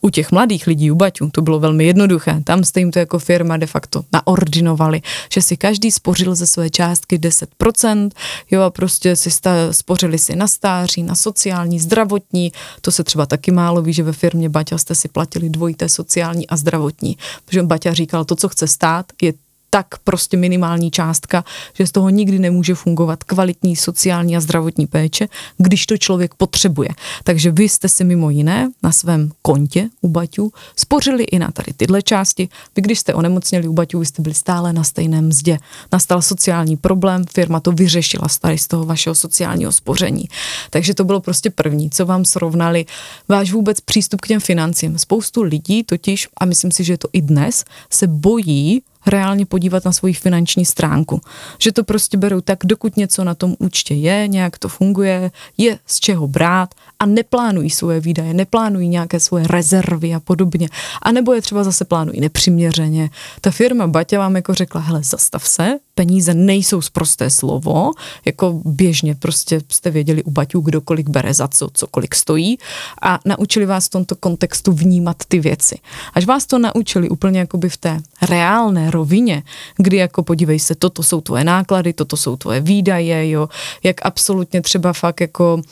U 0.00 0.10
těch 0.10 0.32
mladých 0.32 0.66
lidí, 0.66 0.90
u 0.90 0.94
Baťů, 0.94 1.30
to 1.32 1.42
bylo 1.42 1.60
velmi 1.60 1.84
jednoduché. 1.84 2.40
Tam 2.44 2.64
jste 2.64 2.80
jim 2.80 2.90
to 2.90 2.98
jako 2.98 3.18
firma 3.18 3.56
de 3.56 3.66
facto 3.66 4.04
naordinovali, 4.12 5.02
že 5.32 5.42
si 5.42 5.56
každý 5.56 5.90
spořil 5.90 6.34
ze 6.34 6.46
své 6.46 6.70
částky 6.70 7.18
10%, 7.18 8.10
jo 8.50 8.62
a 8.62 8.70
prostě 8.70 9.16
si 9.16 9.30
sta, 9.30 9.72
spořili 9.72 10.18
si 10.18 10.36
na 10.36 10.48
stáří, 10.48 11.02
na 11.02 11.14
sociální, 11.14 11.80
zdravotní, 11.80 12.52
to 12.80 12.92
se 12.92 13.04
třeba 13.04 13.26
taky 13.26 13.50
málo 13.50 13.82
ví, 13.82 13.92
že 13.92 14.02
ve 14.02 14.12
firmě 14.12 14.48
Baťa 14.48 14.78
jste 14.78 14.94
si 14.94 15.08
platili 15.08 15.50
dvojité 15.50 15.88
sociální 15.88 16.46
a 16.46 16.56
zdravotní, 16.56 17.16
protože 17.44 17.62
Baťa 17.62 17.92
říkal, 17.92 18.24
to, 18.24 18.36
co 18.36 18.48
chce 18.48 18.66
stát, 18.66 19.06
je 19.22 19.32
tak 19.70 19.86
prostě 20.04 20.36
minimální 20.36 20.90
částka, 20.90 21.44
že 21.74 21.86
z 21.86 21.92
toho 21.92 22.10
nikdy 22.10 22.38
nemůže 22.38 22.74
fungovat 22.74 23.24
kvalitní 23.24 23.76
sociální 23.76 24.36
a 24.36 24.40
zdravotní 24.40 24.86
péče, 24.86 25.28
když 25.58 25.86
to 25.86 25.96
člověk 25.96 26.34
potřebuje. 26.34 26.88
Takže 27.24 27.50
vy 27.50 27.68
jste 27.68 27.88
si 27.88 28.04
mimo 28.04 28.30
jiné 28.30 28.70
na 28.82 28.92
svém 28.92 29.30
kontě 29.42 29.88
u 30.00 30.08
Baťů 30.08 30.52
spořili 30.76 31.24
i 31.24 31.38
na 31.38 31.50
tady 31.50 31.72
tyhle 31.76 32.02
části. 32.02 32.48
Vy, 32.76 32.82
když 32.82 32.98
jste 32.98 33.14
onemocněli 33.14 33.68
u 33.68 33.72
Baťů, 33.72 33.98
vy 33.98 34.06
jste 34.06 34.22
byli 34.22 34.34
stále 34.34 34.72
na 34.72 34.84
stejném 34.84 35.28
mzdě. 35.28 35.58
Nastal 35.92 36.22
sociální 36.22 36.76
problém, 36.76 37.24
firma 37.34 37.60
to 37.60 37.72
vyřešila 37.72 38.28
tady 38.40 38.58
z 38.58 38.68
toho 38.68 38.84
vašeho 38.84 39.14
sociálního 39.14 39.72
spoření. 39.72 40.24
Takže 40.70 40.94
to 40.94 41.04
bylo 41.04 41.20
prostě 41.20 41.50
první, 41.50 41.90
co 41.90 42.06
vám 42.06 42.24
srovnali 42.24 42.86
váš 43.28 43.52
vůbec 43.52 43.80
přístup 43.80 44.20
k 44.20 44.26
těm 44.26 44.40
financím. 44.40 44.98
Spoustu 44.98 45.42
lidí 45.42 45.84
totiž, 45.84 46.28
a 46.36 46.44
myslím 46.44 46.72
si, 46.72 46.84
že 46.84 46.92
je 46.92 46.98
to 46.98 47.08
i 47.12 47.22
dnes, 47.22 47.64
se 47.90 48.06
bojí 48.06 48.82
reálně 49.06 49.46
podívat 49.46 49.84
na 49.84 49.92
svoji 49.92 50.14
finanční 50.14 50.64
stránku. 50.64 51.20
Že 51.58 51.72
to 51.72 51.84
prostě 51.84 52.16
berou 52.16 52.40
tak, 52.40 52.58
dokud 52.64 52.96
něco 52.96 53.24
na 53.24 53.34
tom 53.34 53.54
účtě 53.58 53.94
je, 53.94 54.28
nějak 54.28 54.58
to 54.58 54.68
funguje, 54.68 55.30
je 55.58 55.78
z 55.86 56.00
čeho 56.00 56.28
brát 56.28 56.74
a 56.98 57.06
neplánují 57.06 57.70
svoje 57.70 58.00
výdaje, 58.00 58.34
neplánují 58.34 58.88
nějaké 58.88 59.20
svoje 59.20 59.46
rezervy 59.46 60.14
a 60.14 60.20
podobně. 60.20 60.68
A 61.02 61.12
nebo 61.12 61.32
je 61.32 61.42
třeba 61.42 61.64
zase 61.64 61.84
plánují 61.84 62.20
nepřiměřeně. 62.20 63.10
Ta 63.40 63.50
firma 63.50 63.86
Baťa 63.86 64.18
vám 64.18 64.36
jako 64.36 64.54
řekla, 64.54 64.80
hele, 64.80 65.02
zastav 65.02 65.48
se, 65.48 65.78
peníze 65.94 66.34
nejsou 66.34 66.82
zprosté 66.82 67.30
slovo, 67.30 67.90
jako 68.24 68.60
běžně 68.64 69.14
prostě 69.14 69.60
jste 69.68 69.90
věděli 69.90 70.22
u 70.22 70.30
Baťů, 70.30 70.60
kdo 70.60 70.80
kolik 70.80 71.08
bere 71.08 71.34
za 71.34 71.48
co, 71.48 71.68
co 71.72 71.86
kolik 71.86 72.14
stojí 72.14 72.58
a 73.02 73.18
naučili 73.24 73.66
vás 73.66 73.86
v 73.86 73.90
tomto 73.90 74.16
kontextu 74.16 74.72
vnímat 74.72 75.16
ty 75.28 75.40
věci. 75.40 75.78
Až 76.14 76.24
vás 76.24 76.46
to 76.46 76.58
naučili 76.58 77.08
úplně 77.08 77.38
jakoby 77.38 77.68
v 77.68 77.76
té 77.76 78.00
reálné 78.22 78.89
rovině, 78.90 79.42
kdy 79.76 79.96
jako 79.96 80.22
podívej 80.22 80.58
se, 80.58 80.74
toto 80.74 81.02
jsou 81.02 81.20
tvoje 81.20 81.44
náklady, 81.44 81.92
toto 81.92 82.16
jsou 82.16 82.36
tvoje 82.36 82.60
výdaje, 82.60 83.30
jo, 83.30 83.48
jak 83.82 84.06
absolutně 84.06 84.62
třeba 84.62 84.92
fakt 84.92 85.20
jako 85.20 85.62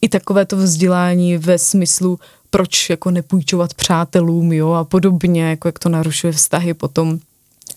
i 0.00 0.08
takové 0.08 0.44
to 0.46 0.56
vzdělání 0.56 1.38
ve 1.38 1.58
smyslu, 1.58 2.18
proč 2.50 2.90
jako 2.90 3.10
nepůjčovat 3.10 3.74
přátelům, 3.74 4.52
jo, 4.52 4.72
a 4.72 4.84
podobně, 4.84 5.42
jako 5.42 5.68
jak 5.68 5.78
to 5.78 5.88
narušuje 5.88 6.32
vztahy 6.32 6.74
potom 6.74 7.18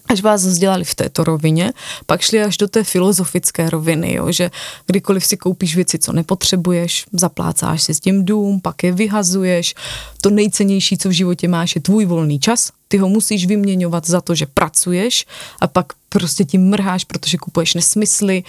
až 0.09 0.21
vás 0.21 0.45
vzdělali 0.45 0.83
v 0.83 0.95
této 0.95 1.23
rovině, 1.23 1.73
pak 2.05 2.21
šli 2.21 2.43
až 2.43 2.57
do 2.57 2.67
té 2.67 2.83
filozofické 2.83 3.69
roviny, 3.69 4.13
jo, 4.13 4.31
že 4.31 4.51
kdykoliv 4.85 5.25
si 5.25 5.37
koupíš 5.37 5.75
věci, 5.75 5.99
co 5.99 6.13
nepotřebuješ, 6.13 7.05
zaplácáš 7.13 7.83
si 7.83 7.93
s 7.93 7.99
tím 7.99 8.25
dům, 8.25 8.61
pak 8.61 8.83
je 8.83 8.91
vyhazuješ. 8.91 9.75
To 10.21 10.29
nejcennější, 10.29 10.97
co 10.97 11.09
v 11.09 11.11
životě 11.11 11.47
máš, 11.47 11.75
je 11.75 11.81
tvůj 11.81 12.05
volný 12.05 12.39
čas. 12.39 12.71
Ty 12.87 12.97
ho 12.97 13.09
musíš 13.09 13.45
vyměňovat 13.45 14.07
za 14.07 14.21
to, 14.21 14.35
že 14.35 14.45
pracuješ 14.45 15.25
a 15.59 15.67
pak 15.67 15.93
prostě 16.09 16.45
tím 16.45 16.69
mrháš, 16.69 17.03
protože 17.03 17.37
kupuješ 17.37 17.73
nesmysly, 17.73 18.43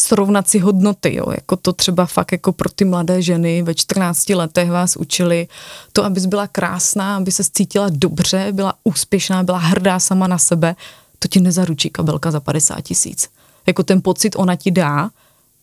srovnat 0.00 0.48
si 0.48 0.58
hodnoty, 0.58 1.14
jo, 1.14 1.26
jako 1.30 1.56
to 1.56 1.72
třeba 1.72 2.06
fakt 2.06 2.32
jako 2.32 2.52
pro 2.52 2.68
ty 2.68 2.84
mladé 2.84 3.22
ženy 3.22 3.62
ve 3.62 3.74
14 3.74 4.28
letech 4.28 4.70
vás 4.70 4.96
učili 4.96 5.48
to, 5.92 6.04
abys 6.04 6.26
byla 6.26 6.46
krásná, 6.46 7.16
aby 7.16 7.32
se 7.32 7.42
cítila 7.52 7.86
dobře, 7.92 8.48
byla 8.52 8.74
úspěšná, 8.84 9.42
byla 9.42 9.58
hrdá 9.58 10.00
sama 10.00 10.26
na 10.26 10.38
sebe, 10.38 10.76
to 11.18 11.28
ti 11.28 11.40
nezaručí 11.40 11.90
kabelka 11.90 12.30
za 12.30 12.40
50 12.40 12.80
tisíc. 12.80 13.28
Jako 13.66 13.82
ten 13.82 14.02
pocit 14.02 14.36
ona 14.36 14.56
ti 14.56 14.70
dá, 14.70 15.10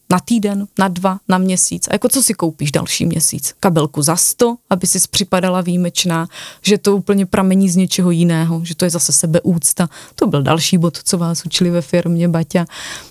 na 0.09 0.19
týden, 0.19 0.67
na 0.79 0.87
dva, 0.87 1.19
na 1.27 1.37
měsíc. 1.37 1.87
A 1.87 1.93
jako 1.93 2.09
co 2.09 2.23
si 2.23 2.33
koupíš 2.33 2.71
další 2.71 3.05
měsíc? 3.05 3.53
Kabelku 3.59 4.01
za 4.01 4.15
sto, 4.15 4.55
aby 4.69 4.87
si 4.87 4.99
připadala 5.11 5.61
výjimečná, 5.61 6.27
že 6.61 6.77
to 6.77 6.95
úplně 6.95 7.25
pramení 7.25 7.69
z 7.69 7.75
něčeho 7.75 8.11
jiného, 8.11 8.61
že 8.65 8.75
to 8.75 8.85
je 8.85 8.91
zase 8.91 9.11
sebeúcta. 9.11 9.89
To 10.15 10.27
byl 10.27 10.43
další 10.43 10.77
bod, 10.77 10.97
co 11.03 11.17
vás 11.17 11.45
učili 11.45 11.69
ve 11.69 11.81
firmě 11.81 12.27
Baťa. 12.27 12.65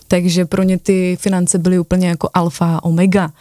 Takže 0.08 0.44
pro 0.44 0.62
ně 0.62 0.78
ty 0.78 1.16
finance 1.20 1.58
byly 1.58 1.78
úplně 1.78 2.08
jako 2.08 2.30
alfa 2.34 2.76
a 2.76 2.84
omega. 2.84 3.32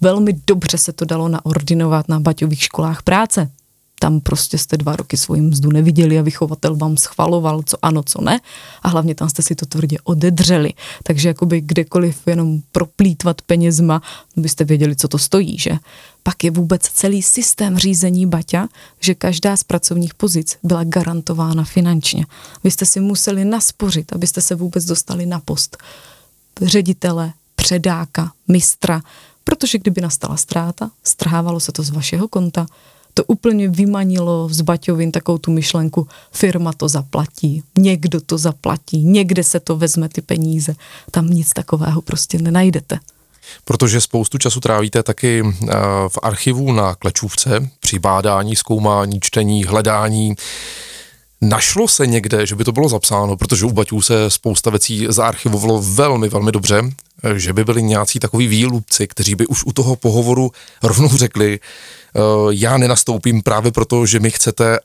Velmi 0.00 0.32
dobře 0.46 0.78
se 0.78 0.92
to 0.92 1.04
dalo 1.04 1.28
naordinovat 1.28 2.08
na 2.08 2.20
Baťových 2.20 2.62
školách 2.62 3.02
práce 3.02 3.50
tam 3.98 4.20
prostě 4.20 4.58
jste 4.58 4.76
dva 4.76 4.96
roky 4.96 5.16
svoji 5.16 5.40
mzdu 5.40 5.70
neviděli 5.72 6.18
a 6.18 6.22
vychovatel 6.22 6.76
vám 6.76 6.96
schvaloval, 6.96 7.62
co 7.62 7.76
ano, 7.82 8.02
co 8.02 8.20
ne 8.20 8.40
a 8.82 8.88
hlavně 8.88 9.14
tam 9.14 9.28
jste 9.28 9.42
si 9.42 9.54
to 9.54 9.66
tvrdě 9.66 9.96
odedřeli. 10.04 10.72
Takže 11.02 11.28
jakoby 11.28 11.60
kdekoliv 11.60 12.26
jenom 12.26 12.60
proplítvat 12.72 13.42
penězma, 13.42 14.02
byste 14.36 14.64
věděli, 14.64 14.96
co 14.96 15.08
to 15.08 15.18
stojí, 15.18 15.58
že? 15.58 15.78
Pak 16.22 16.44
je 16.44 16.50
vůbec 16.50 16.82
celý 16.82 17.22
systém 17.22 17.78
řízení 17.78 18.26
Baťa, 18.26 18.68
že 19.00 19.14
každá 19.14 19.56
z 19.56 19.64
pracovních 19.64 20.14
pozic 20.14 20.56
byla 20.62 20.84
garantována 20.84 21.64
finančně. 21.64 22.26
Vy 22.64 22.70
jste 22.70 22.86
si 22.86 23.00
museli 23.00 23.44
naspořit, 23.44 24.12
abyste 24.12 24.40
se 24.40 24.54
vůbec 24.54 24.84
dostali 24.84 25.26
na 25.26 25.40
post 25.40 25.76
ředitele, 26.62 27.32
předáka, 27.56 28.32
mistra, 28.48 29.02
protože 29.44 29.78
kdyby 29.78 30.00
nastala 30.00 30.36
ztráta, 30.36 30.90
strhávalo 31.04 31.60
se 31.60 31.72
to 31.72 31.82
z 31.82 31.90
vašeho 31.90 32.28
konta, 32.28 32.66
to 33.14 33.24
úplně 33.24 33.68
vymanilo 33.68 34.48
z 34.48 34.60
Baťovin 34.60 35.12
takovou 35.12 35.38
tu 35.38 35.50
myšlenku, 35.50 36.08
firma 36.32 36.72
to 36.72 36.88
zaplatí, 36.88 37.62
někdo 37.78 38.20
to 38.20 38.38
zaplatí, 38.38 39.04
někde 39.04 39.44
se 39.44 39.60
to 39.60 39.76
vezme 39.76 40.08
ty 40.08 40.22
peníze. 40.22 40.74
Tam 41.10 41.30
nic 41.30 41.52
takového 41.52 42.02
prostě 42.02 42.38
nenajdete. 42.38 42.98
Protože 43.64 44.00
spoustu 44.00 44.38
času 44.38 44.60
trávíte 44.60 45.02
taky 45.02 45.42
eh, 45.46 45.74
v 46.08 46.18
archivu 46.22 46.72
na 46.72 46.94
Klečůvce, 46.94 47.70
při 47.80 47.98
bádání, 47.98 48.56
zkoumání, 48.56 49.20
čtení, 49.20 49.64
hledání. 49.64 50.34
Našlo 51.40 51.88
se 51.88 52.06
někde, 52.06 52.46
že 52.46 52.54
by 52.54 52.64
to 52.64 52.72
bylo 52.72 52.88
zapsáno, 52.88 53.36
protože 53.36 53.66
u 53.66 53.70
Baťů 53.70 54.02
se 54.02 54.30
spousta 54.30 54.70
věcí 54.70 55.06
zaarchivovalo 55.08 55.82
velmi, 55.82 56.28
velmi 56.28 56.52
dobře, 56.52 56.82
eh, 57.24 57.38
že 57.38 57.52
by 57.52 57.64
byli 57.64 57.82
nějací 57.82 58.20
takový 58.20 58.46
výlupci, 58.46 59.06
kteří 59.06 59.34
by 59.34 59.46
už 59.46 59.64
u 59.64 59.72
toho 59.72 59.96
pohovoru 59.96 60.52
rovnou 60.82 61.08
řekli, 61.08 61.60
já 62.50 62.78
nenastoupím 62.78 63.42
právě 63.42 63.72
proto, 63.72 64.06
že 64.06 64.20
mi 64.20 64.30
chcete 64.30 64.78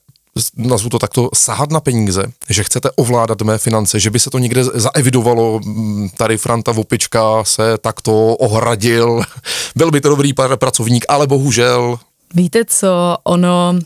nazvu 0.57 0.89
to 0.89 1.00
takto, 1.00 1.29
sahat 1.33 1.71
na 1.71 1.79
peníze, 1.79 2.24
že 2.50 2.63
chcete 2.63 2.91
ovládat 2.95 3.41
mé 3.41 3.57
finance, 3.57 4.00
že 4.00 4.09
by 4.09 4.19
se 4.19 4.29
to 4.29 4.39
někde 4.39 4.63
zaevidovalo, 4.63 5.59
mm, 5.59 6.09
tady 6.17 6.38
Franta 6.38 6.71
Vopička 6.71 7.43
se 7.43 7.77
takto 7.77 8.36
ohradil, 8.36 9.21
byl 9.75 9.91
by 9.91 10.01
to 10.01 10.09
dobrý 10.09 10.33
pracovník, 10.33 11.05
ale 11.09 11.27
bohužel. 11.27 12.00
Víte 12.33 12.65
co, 12.65 13.17
ono, 13.24 13.79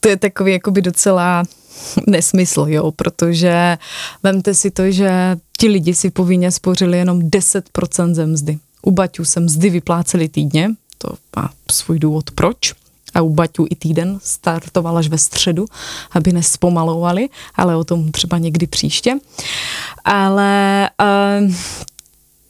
to 0.00 0.08
je 0.08 0.16
takový 0.16 0.52
jakoby 0.52 0.82
docela 0.82 1.44
nesmysl, 2.06 2.64
jo, 2.68 2.92
protože 2.92 3.78
vemte 4.22 4.54
si 4.54 4.70
to, 4.70 4.90
že 4.90 5.36
ti 5.58 5.68
lidi 5.68 5.94
si 5.94 6.10
povinně 6.10 6.50
spořili 6.50 6.98
jenom 6.98 7.20
10% 7.20 8.14
ze 8.14 8.26
mzdy. 8.26 8.58
U 8.82 8.90
Baťů 8.90 9.24
se 9.24 9.40
mzdy 9.40 9.70
vypláceli 9.70 10.28
týdně, 10.28 10.70
to 10.98 11.08
má 11.36 11.50
svůj 11.70 11.98
důvod 11.98 12.30
proč 12.30 12.81
a 13.14 13.20
u 13.20 13.30
Baťů 13.30 13.66
i 13.70 13.76
týden 13.76 14.18
startoval 14.22 14.98
až 14.98 15.08
ve 15.08 15.18
středu, 15.18 15.66
aby 16.12 16.32
nespomalovali, 16.32 17.28
ale 17.54 17.76
o 17.76 17.84
tom 17.84 18.12
třeba 18.12 18.38
někdy 18.38 18.66
příště. 18.66 19.18
Ale 20.04 20.90
uh, 21.00 21.54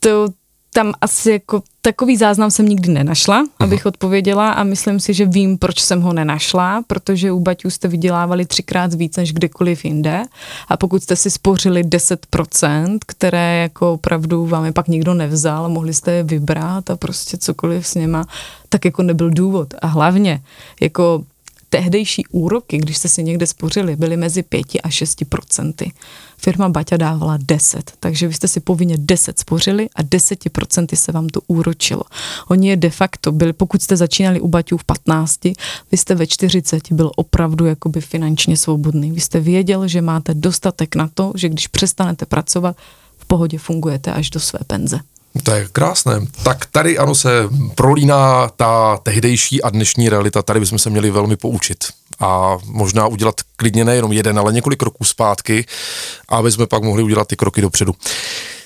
to, 0.01 0.29
tam 0.75 0.93
asi 1.01 1.31
jako 1.31 1.63
takový 1.83 2.17
záznam 2.17 2.51
jsem 2.51 2.69
nikdy 2.69 2.93
nenašla, 2.93 3.45
abych 3.59 3.87
odpověděla 3.87 4.53
a 4.53 4.65
myslím 4.65 5.01
si, 5.01 5.15
že 5.15 5.27
vím, 5.27 5.59
proč 5.59 5.81
jsem 5.81 6.01
ho 6.01 6.13
nenašla, 6.13 6.83
protože 6.87 7.33
u 7.33 7.41
Baťů 7.41 7.71
jste 7.71 7.89
vydělávali 7.89 8.47
třikrát 8.47 8.95
víc 8.95 9.17
než 9.17 9.33
kdekoliv 9.33 9.85
jinde 9.85 10.23
a 10.69 10.77
pokud 10.77 11.03
jste 11.03 11.17
si 11.17 11.31
spořili 11.31 11.85
10%, 11.85 12.99
které 13.07 13.63
jako 13.63 13.93
opravdu 13.93 14.47
vám 14.47 14.65
je 14.65 14.73
pak 14.73 14.89
nikdo 14.89 15.15
nevzal, 15.15 15.69
mohli 15.69 15.95
jste 15.95 16.13
je 16.13 16.23
vybrat 16.23 16.91
a 16.91 16.97
prostě 16.97 17.37
cokoliv 17.37 17.87
s 17.87 17.95
něma, 17.95 18.25
tak 18.69 18.85
jako 18.85 19.03
nebyl 19.03 19.31
důvod. 19.31 19.75
A 19.83 19.87
hlavně, 19.87 20.43
jako 20.81 21.25
tehdejší 21.73 22.27
úroky, 22.27 22.79
když 22.79 22.97
jste 22.97 23.09
si 23.09 23.25
někde 23.25 23.47
spořili, 23.47 23.97
byly 23.97 24.17
mezi 24.17 24.43
5 24.43 24.67
a 24.83 24.91
6 24.91 25.25
procenty. 25.29 25.93
Firma 26.39 26.69
Baťa 26.69 26.97
dávala 26.97 27.39
10, 27.41 27.93
takže 28.01 28.29
vy 28.29 28.35
jste 28.35 28.49
si 28.49 28.61
povinně 28.61 28.97
10 28.99 29.39
spořili 29.39 29.89
a 29.97 30.03
10 30.03 30.51
procenty 30.51 30.97
se 30.97 31.13
vám 31.13 31.29
to 31.29 31.41
úročilo. 31.47 32.03
Oni 32.49 32.69
je 32.69 32.77
de 32.77 32.91
facto 32.91 33.33
byli, 33.33 33.53
pokud 33.53 33.83
jste 33.83 33.97
začínali 33.97 34.41
u 34.41 34.49
Baťů 34.49 34.77
v 34.77 34.85
15, 34.85 35.45
vy 35.93 35.97
jste 35.97 36.15
ve 36.15 36.27
40 36.27 36.93
byl 36.93 37.11
opravdu 37.17 37.67
jakoby 37.67 38.01
finančně 38.01 38.57
svobodný. 38.57 39.11
Vy 39.13 39.21
jste 39.21 39.41
věděl, 39.41 39.89
že 39.89 40.01
máte 40.01 40.35
dostatek 40.35 40.95
na 40.95 41.09
to, 41.15 41.33
že 41.35 41.49
když 41.49 41.67
přestanete 41.67 42.27
pracovat, 42.27 42.77
v 43.19 43.27
pohodě 43.27 43.59
fungujete 43.59 44.13
až 44.13 44.31
do 44.31 44.41
své 44.41 44.59
penze. 44.67 45.01
To 45.43 45.51
je 45.51 45.69
krásné. 45.73 46.21
Tak 46.43 46.67
tady 46.67 46.99
ano 46.99 47.15
se 47.15 47.49
prolíná 47.75 48.49
ta 48.57 48.99
tehdejší 49.03 49.63
a 49.63 49.71
dnešní 49.71 50.09
realita. 50.09 50.43
Tady 50.43 50.61
bychom 50.61 50.79
se 50.79 50.91
měli 50.91 51.11
velmi 51.11 51.37
poučit 51.37 51.85
a 52.21 52.59
možná 52.65 53.07
udělat 53.07 53.35
klidně 53.57 53.85
nejenom 53.85 54.13
jeden, 54.13 54.39
ale 54.39 54.53
několik 54.53 54.79
kroků 54.79 55.05
zpátky, 55.05 55.67
aby 56.29 56.53
jsme 56.53 56.67
pak 56.67 56.83
mohli 56.83 57.03
udělat 57.03 57.29
ty 57.29 57.37
kroky 57.37 57.61
dopředu. 57.61 57.95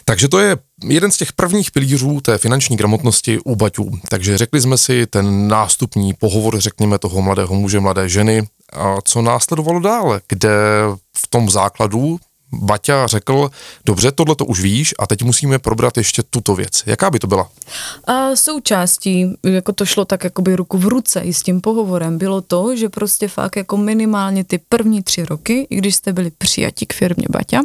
Takže 0.04 0.28
to 0.28 0.38
je 0.38 0.56
jeden 0.85 1.11
z 1.12 1.16
těch 1.16 1.32
prvních 1.32 1.70
pilířů 1.70 2.20
té 2.20 2.38
finanční 2.38 2.76
gramotnosti 2.76 3.38
u 3.44 3.56
Baťů. 3.56 3.90
Takže 4.08 4.38
řekli 4.38 4.61
jsme 4.61 4.78
si 4.78 5.06
ten 5.06 5.49
nástupní 5.49 6.14
pohovor, 6.14 6.61
řekněme, 6.61 6.99
toho 6.99 7.23
mladého 7.23 7.54
muže, 7.54 7.80
mladé 7.80 8.08
ženy. 8.08 8.49
A 8.73 8.96
co 9.04 9.23
následovalo 9.23 9.80
dále, 9.80 10.20
kde 10.28 10.50
v 11.16 11.26
tom 11.28 11.50
základu 11.50 12.18
Baťa 12.52 13.06
řekl, 13.06 13.50
dobře, 13.86 14.12
tohle 14.12 14.34
to 14.36 14.44
už 14.44 14.60
víš 14.60 14.94
a 14.98 15.06
teď 15.06 15.22
musíme 15.22 15.58
probrat 15.58 15.96
ještě 15.96 16.22
tuto 16.22 16.54
věc. 16.54 16.82
Jaká 16.86 17.10
by 17.10 17.18
to 17.18 17.26
byla? 17.26 17.48
A 18.04 18.36
součástí, 18.36 19.26
jako 19.42 19.72
to 19.72 19.86
šlo 19.86 20.04
tak 20.04 20.24
jakoby 20.24 20.56
ruku 20.56 20.78
v 20.78 20.84
ruce 20.84 21.20
i 21.20 21.34
s 21.34 21.42
tím 21.42 21.60
pohovorem, 21.60 22.18
bylo 22.18 22.40
to, 22.40 22.76
že 22.76 22.88
prostě 22.88 23.28
fakt 23.28 23.56
jako 23.56 23.76
minimálně 23.76 24.44
ty 24.44 24.60
první 24.68 25.02
tři 25.02 25.24
roky, 25.24 25.66
i 25.70 25.76
když 25.76 25.94
jste 25.94 26.12
byli 26.12 26.30
přijati 26.38 26.86
k 26.86 26.92
firmě 26.92 27.26
Baťa, 27.30 27.62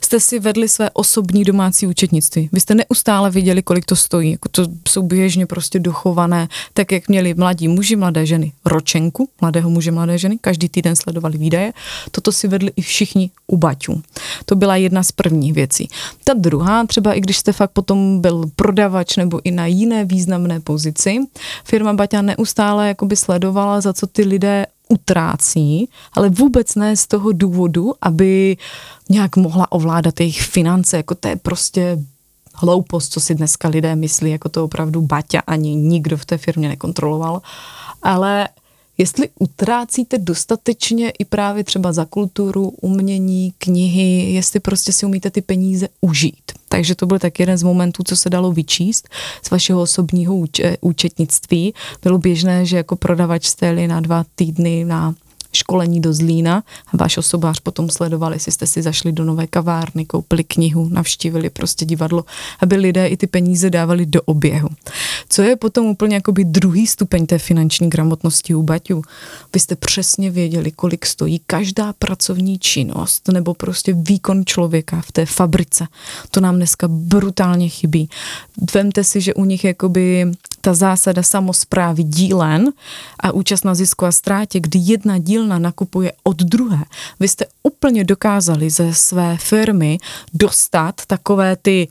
jste 0.00 0.20
si 0.20 0.38
vedli 0.38 0.68
své 0.68 0.90
osobní 0.90 1.44
domácí 1.44 1.86
účetnictví. 1.86 2.48
Vy 2.52 2.60
jste 2.60 2.74
neustále 2.74 3.30
viděli, 3.30 3.62
kolik 3.62 3.84
to 3.84 3.96
stojí. 3.96 4.30
Jako 4.30 4.48
to 4.48 4.66
jsou 4.88 5.02
běžně 5.02 5.46
prostě 5.46 5.78
dochované, 5.78 6.48
tak 6.74 6.92
jak 6.92 7.08
měli 7.08 7.34
mladí 7.34 7.68
muži, 7.68 7.96
mladé 7.96 8.26
ženy 8.26 8.52
ročenku, 8.64 9.28
mladého 9.40 9.70
muže, 9.70 9.90
mladé 9.90 10.18
ženy, 10.18 10.38
každý 10.40 10.68
týden 10.68 10.96
sledovali 10.96 11.38
výdaje. 11.38 11.72
Toto 12.10 12.32
si 12.32 12.48
vedli 12.48 12.72
i 12.76 12.82
všichni 12.82 13.30
u 13.46 13.56
Baťů. 13.56 14.02
To 14.44 14.56
byla 14.56 14.76
jedna 14.76 15.02
z 15.02 15.12
prvních 15.12 15.52
věcí. 15.52 15.88
Ta 16.24 16.34
druhá, 16.34 16.86
třeba 16.86 17.12
i 17.12 17.20
když 17.20 17.38
jste 17.38 17.52
fakt 17.52 17.70
potom 17.70 18.20
byl 18.20 18.44
prodavač 18.56 19.16
nebo 19.16 19.40
i 19.44 19.50
na 19.50 19.66
jiné 19.66 20.04
významné 20.04 20.60
pozici, 20.60 21.18
firma 21.64 21.92
Baťa 21.92 22.22
neustále 22.22 22.88
jakoby 22.88 23.16
sledovala, 23.16 23.80
za 23.80 23.92
co 23.92 24.06
ty 24.06 24.24
lidé 24.24 24.66
utrácí, 24.88 25.88
ale 26.12 26.30
vůbec 26.30 26.74
ne 26.74 26.96
z 26.96 27.06
toho 27.06 27.32
důvodu, 27.32 27.92
aby 28.00 28.56
nějak 29.10 29.36
mohla 29.36 29.72
ovládat 29.72 30.20
jejich 30.20 30.42
finance, 30.42 30.96
jako 30.96 31.14
to 31.14 31.28
je 31.28 31.36
prostě 31.36 31.98
hloupost, 32.54 33.12
co 33.12 33.20
si 33.20 33.34
dneska 33.34 33.68
lidé 33.68 33.96
myslí, 33.96 34.30
jako 34.30 34.48
to 34.48 34.64
opravdu 34.64 35.02
Baťa 35.02 35.40
ani 35.46 35.74
nikdo 35.74 36.16
v 36.16 36.24
té 36.24 36.38
firmě 36.38 36.68
nekontroloval, 36.68 37.42
ale 38.02 38.48
jestli 38.98 39.28
utrácíte 39.38 40.18
dostatečně 40.18 41.10
i 41.10 41.24
právě 41.24 41.64
třeba 41.64 41.92
za 41.92 42.04
kulturu, 42.04 42.68
umění, 42.80 43.52
knihy, 43.58 44.32
jestli 44.32 44.60
prostě 44.60 44.92
si 44.92 45.06
umíte 45.06 45.30
ty 45.30 45.42
peníze 45.42 45.88
užít. 46.00 46.52
Takže 46.68 46.94
to 46.94 47.06
byl 47.06 47.18
tak 47.18 47.40
jeden 47.40 47.58
z 47.58 47.62
momentů, 47.62 48.02
co 48.06 48.16
se 48.16 48.30
dalo 48.30 48.52
vyčíst 48.52 49.08
z 49.42 49.50
vašeho 49.50 49.82
osobního 49.82 50.34
účetnictví. 50.80 51.74
Bylo 52.02 52.18
běžné, 52.18 52.66
že 52.66 52.76
jako 52.76 52.96
prodavač 52.96 53.46
jste 53.46 53.88
na 53.88 54.00
dva 54.00 54.24
týdny 54.34 54.84
na 54.84 55.14
školení 55.52 56.00
do 56.00 56.12
Zlína 56.12 56.62
váš 56.92 57.18
osobář 57.18 57.60
potom 57.60 57.90
sledoval, 57.90 58.32
jestli 58.32 58.52
jste 58.52 58.66
si 58.66 58.82
zašli 58.82 59.12
do 59.12 59.24
nové 59.24 59.46
kavárny, 59.46 60.04
koupili 60.04 60.44
knihu, 60.44 60.88
navštívili 60.88 61.50
prostě 61.50 61.84
divadlo, 61.84 62.24
aby 62.60 62.76
lidé 62.76 63.06
i 63.06 63.16
ty 63.16 63.26
peníze 63.26 63.70
dávali 63.70 64.06
do 64.06 64.22
oběhu. 64.22 64.68
Co 65.28 65.42
je 65.42 65.56
potom 65.56 65.86
úplně 65.86 66.14
jakoby 66.14 66.44
druhý 66.44 66.86
stupeň 66.86 67.26
té 67.26 67.38
finanční 67.38 67.90
gramotnosti 67.90 68.54
u 68.54 68.62
Baťů? 68.62 69.02
Vy 69.54 69.60
jste 69.60 69.76
přesně 69.76 70.30
věděli, 70.30 70.70
kolik 70.70 71.06
stojí 71.06 71.40
každá 71.46 71.92
pracovní 71.92 72.58
činnost 72.58 73.28
nebo 73.28 73.54
prostě 73.54 73.92
výkon 73.92 74.44
člověka 74.46 75.00
v 75.00 75.12
té 75.12 75.26
fabrice. 75.26 75.86
To 76.30 76.40
nám 76.40 76.56
dneska 76.56 76.88
brutálně 76.88 77.68
chybí. 77.68 78.08
Vemte 78.74 79.04
si, 79.04 79.20
že 79.20 79.34
u 79.34 79.44
nich 79.44 79.64
jakoby 79.64 80.32
ta 80.62 80.74
zásada 80.74 81.22
samozprávy 81.22 82.02
dílen 82.02 82.70
a 83.20 83.32
účast 83.32 83.64
na 83.64 83.74
zisku 83.74 84.06
a 84.06 84.12
ztrátě, 84.12 84.60
kdy 84.60 84.78
jedna 84.78 85.18
dílna 85.18 85.58
nakupuje 85.58 86.12
od 86.22 86.36
druhé. 86.42 86.84
Vy 87.20 87.28
jste 87.28 87.46
úplně 87.62 88.04
dokázali 88.04 88.70
ze 88.70 88.94
své 88.94 89.36
firmy 89.36 89.98
dostat 90.34 90.94
takové 91.06 91.56
ty 91.56 91.88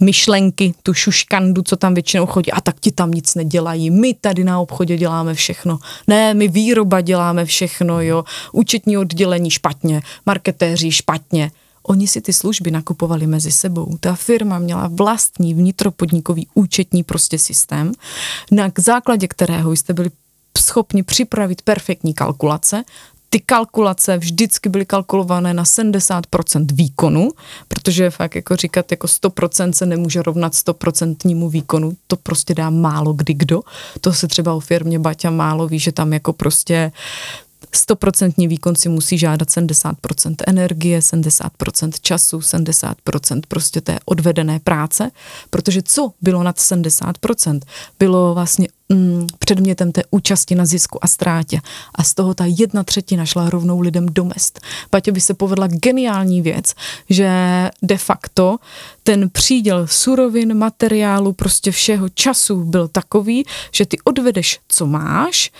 myšlenky, 0.00 0.74
tu 0.82 0.94
šuškandu, 0.94 1.62
co 1.62 1.76
tam 1.76 1.94
většinou 1.94 2.26
chodí, 2.26 2.52
a 2.52 2.60
tak 2.60 2.80
ti 2.80 2.92
tam 2.92 3.10
nic 3.10 3.34
nedělají, 3.34 3.90
my 3.90 4.14
tady 4.14 4.44
na 4.44 4.60
obchodě 4.60 4.96
děláme 4.96 5.34
všechno, 5.34 5.78
ne, 6.06 6.34
my 6.34 6.48
výroba 6.48 7.00
děláme 7.00 7.44
všechno, 7.44 8.00
jo, 8.00 8.24
účetní 8.52 8.98
oddělení 8.98 9.50
špatně, 9.50 10.02
marketéři 10.26 10.90
špatně, 10.90 11.50
Oni 11.82 12.06
si 12.08 12.20
ty 12.20 12.32
služby 12.32 12.70
nakupovali 12.70 13.26
mezi 13.26 13.52
sebou. 13.52 13.96
Ta 14.00 14.14
firma 14.14 14.58
měla 14.58 14.88
vlastní 14.92 15.54
vnitropodnikový 15.54 16.48
účetní 16.54 17.02
prostě 17.02 17.38
systém, 17.38 17.92
na 18.50 18.70
základě 18.78 19.28
kterého 19.28 19.72
jste 19.72 19.92
byli 19.92 20.10
schopni 20.58 21.02
připravit 21.02 21.62
perfektní 21.62 22.14
kalkulace, 22.14 22.84
ty 23.32 23.40
kalkulace 23.40 24.18
vždycky 24.18 24.68
byly 24.68 24.86
kalkulované 24.86 25.54
na 25.54 25.64
70% 25.64 26.66
výkonu, 26.72 27.30
protože 27.68 28.10
fakt 28.10 28.34
jako 28.34 28.56
říkat 28.56 28.90
jako 28.90 29.06
100% 29.06 29.70
se 29.70 29.86
nemůže 29.86 30.22
rovnat 30.22 30.52
100% 30.52 31.48
výkonu, 31.48 31.96
to 32.06 32.16
prostě 32.16 32.54
dá 32.54 32.70
málo 32.70 33.12
kdy 33.12 33.34
kdo. 33.34 33.60
To 34.00 34.12
se 34.12 34.28
třeba 34.28 34.54
o 34.54 34.60
firmě 34.60 34.98
Baťa 34.98 35.30
málo 35.30 35.68
ví, 35.68 35.78
že 35.78 35.92
tam 35.92 36.12
jako 36.12 36.32
prostě 36.32 36.92
100% 37.72 38.48
výkon 38.48 38.76
si 38.76 38.88
musí 38.88 39.18
žádat 39.18 39.48
70% 39.48 40.34
energie, 40.46 40.98
70% 40.98 41.92
času, 42.00 42.38
70% 42.38 43.40
prostě 43.48 43.80
té 43.80 43.98
odvedené 44.04 44.60
práce, 44.60 45.10
protože 45.50 45.82
co 45.82 46.12
bylo 46.20 46.42
nad 46.42 46.56
70%? 46.56 47.60
Bylo 47.98 48.34
vlastně 48.34 48.68
mm, 48.88 49.26
předmětem 49.38 49.92
té 49.92 50.02
účasti 50.10 50.54
na 50.54 50.64
zisku 50.64 51.04
a 51.04 51.06
ztrátě. 51.06 51.60
A 51.94 52.02
z 52.02 52.14
toho 52.14 52.34
ta 52.34 52.44
jedna 52.46 52.84
třetina 52.84 53.26
šla 53.26 53.50
rovnou 53.50 53.80
lidem 53.80 54.06
do 54.06 54.24
mest. 54.24 54.60
Paťo 54.90 55.12
by 55.12 55.20
se 55.20 55.34
povedla 55.34 55.66
geniální 55.66 56.42
věc, 56.42 56.74
že 57.10 57.30
de 57.82 57.98
facto 57.98 58.58
ten 59.02 59.30
příděl 59.30 59.86
surovin, 59.86 60.54
materiálu, 60.54 61.32
prostě 61.32 61.70
všeho 61.70 62.08
času 62.08 62.64
byl 62.64 62.88
takový, 62.88 63.44
že 63.72 63.86
ty 63.86 63.98
odvedeš, 64.04 64.60
co 64.68 64.86
máš 64.86 65.50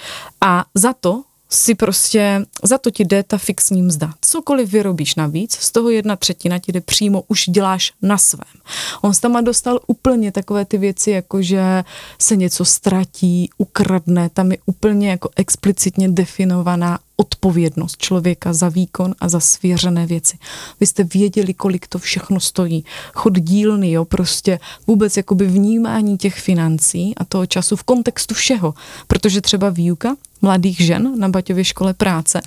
a 0.41 0.65
za 0.75 0.93
to 0.93 1.23
si 1.53 1.75
prostě, 1.75 2.45
za 2.63 2.79
to 2.79 2.91
ti 2.91 3.05
jde 3.05 3.23
ta 3.23 3.39
fixní 3.39 3.83
mzda. 3.83 4.15
Cokoliv 4.21 4.73
vyrobíš 4.73 5.15
navíc, 5.15 5.53
z 5.53 5.73
toho 5.73 5.91
jedna 5.91 6.17
třetina 6.17 6.59
ti 6.59 6.73
jde 6.73 6.81
přímo, 6.81 7.25
už 7.29 7.45
děláš 7.49 7.93
na 8.03 8.19
svém. 8.19 8.63
On 9.01 9.13
tam 9.21 9.45
dostal 9.45 9.81
úplně 9.87 10.33
takové 10.33 10.65
ty 10.65 10.79
věci, 10.79 11.11
jako 11.11 11.43
že 11.43 11.85
se 12.19 12.37
něco 12.37 12.65
ztratí, 12.65 13.51
ukradne, 13.59 14.29
tam 14.29 14.53
je 14.53 14.59
úplně 14.67 15.11
jako 15.11 15.31
explicitně 15.37 16.09
definovaná 16.09 16.99
odpovědnost 17.17 17.97
člověka 17.97 18.53
za 18.53 18.69
výkon 18.69 19.15
a 19.21 19.29
za 19.29 19.41
svěřené 19.41 20.07
věci. 20.07 20.39
Vy 20.81 20.87
jste 20.87 21.05
věděli, 21.05 21.55
kolik 21.55 21.87
to 21.87 21.99
všechno 21.99 22.41
stojí. 22.41 22.85
Chod 23.15 23.39
dílny, 23.39 23.91
jo, 23.91 24.05
prostě 24.05 24.61
vůbec 24.87 25.17
jakoby 25.17 25.47
vnímání 25.47 26.19
těch 26.19 26.35
financí 26.35 27.15
a 27.17 27.25
toho 27.25 27.47
času 27.47 27.77
v 27.77 27.83
kontextu 27.83 28.35
všeho. 28.35 28.75
Protože 29.07 29.41
třeba 29.41 29.71
výuka 29.71 30.17
mladých 30.43 30.81
žen 30.81 31.19
na 31.19 31.29
Baťově 31.29 31.65
škole 31.65 31.95
práce, 31.95 32.41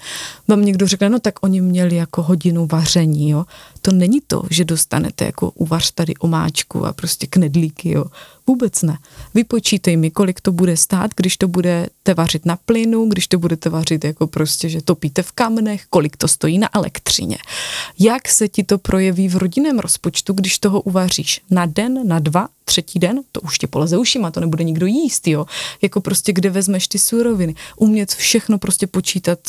vám 0.47 0.65
někdo 0.65 0.87
řekne, 0.87 1.09
no 1.09 1.19
tak 1.19 1.43
oni 1.43 1.61
měli 1.61 1.95
jako 1.95 2.23
hodinu 2.23 2.67
vaření, 2.71 3.29
jo. 3.29 3.45
To 3.81 3.91
není 3.91 4.21
to, 4.27 4.43
že 4.49 4.65
dostanete 4.65 5.25
jako 5.25 5.51
uvař 5.51 5.91
tady 5.91 6.13
omáčku 6.15 6.85
a 6.85 6.93
prostě 6.93 7.27
knedlíky, 7.27 7.91
jo. 7.91 8.05
Vůbec 8.47 8.81
ne. 8.81 8.97
Vypočítej 9.33 9.97
mi, 9.97 10.11
kolik 10.11 10.41
to 10.41 10.51
bude 10.51 10.77
stát, 10.77 11.11
když 11.15 11.37
to 11.37 11.47
budete 11.47 12.13
vařit 12.13 12.45
na 12.45 12.57
plynu, 12.65 13.09
když 13.09 13.27
to 13.27 13.39
budete 13.39 13.69
vařit 13.69 14.03
jako 14.03 14.27
prostě, 14.27 14.69
že 14.69 14.81
topíte 14.81 15.23
v 15.23 15.31
kamenech, 15.31 15.85
kolik 15.89 16.17
to 16.17 16.27
stojí 16.27 16.57
na 16.57 16.69
elektřině. 16.73 17.37
Jak 17.99 18.27
se 18.27 18.47
ti 18.47 18.63
to 18.63 18.77
projeví 18.77 19.29
v 19.29 19.35
rodinném 19.35 19.79
rozpočtu, 19.79 20.33
když 20.33 20.59
toho 20.59 20.81
uvaříš 20.81 21.41
na 21.51 21.65
den, 21.65 22.07
na 22.07 22.19
dva, 22.19 22.47
třetí 22.65 22.99
den, 22.99 23.19
to 23.31 23.41
už 23.41 23.57
tě 23.57 23.67
poleze 23.67 23.97
ušima, 23.97 24.31
to 24.31 24.39
nebude 24.39 24.63
nikdo 24.63 24.85
jíst, 24.85 25.27
jo. 25.27 25.45
Jako 25.81 26.01
prostě 26.01 26.33
kde 26.33 26.49
vezmeš 26.49 26.87
ty 26.87 26.99
suroviny. 26.99 27.55
Umět 27.77 28.11
všechno 28.13 28.57
prostě 28.57 28.87
počítat 28.87 29.39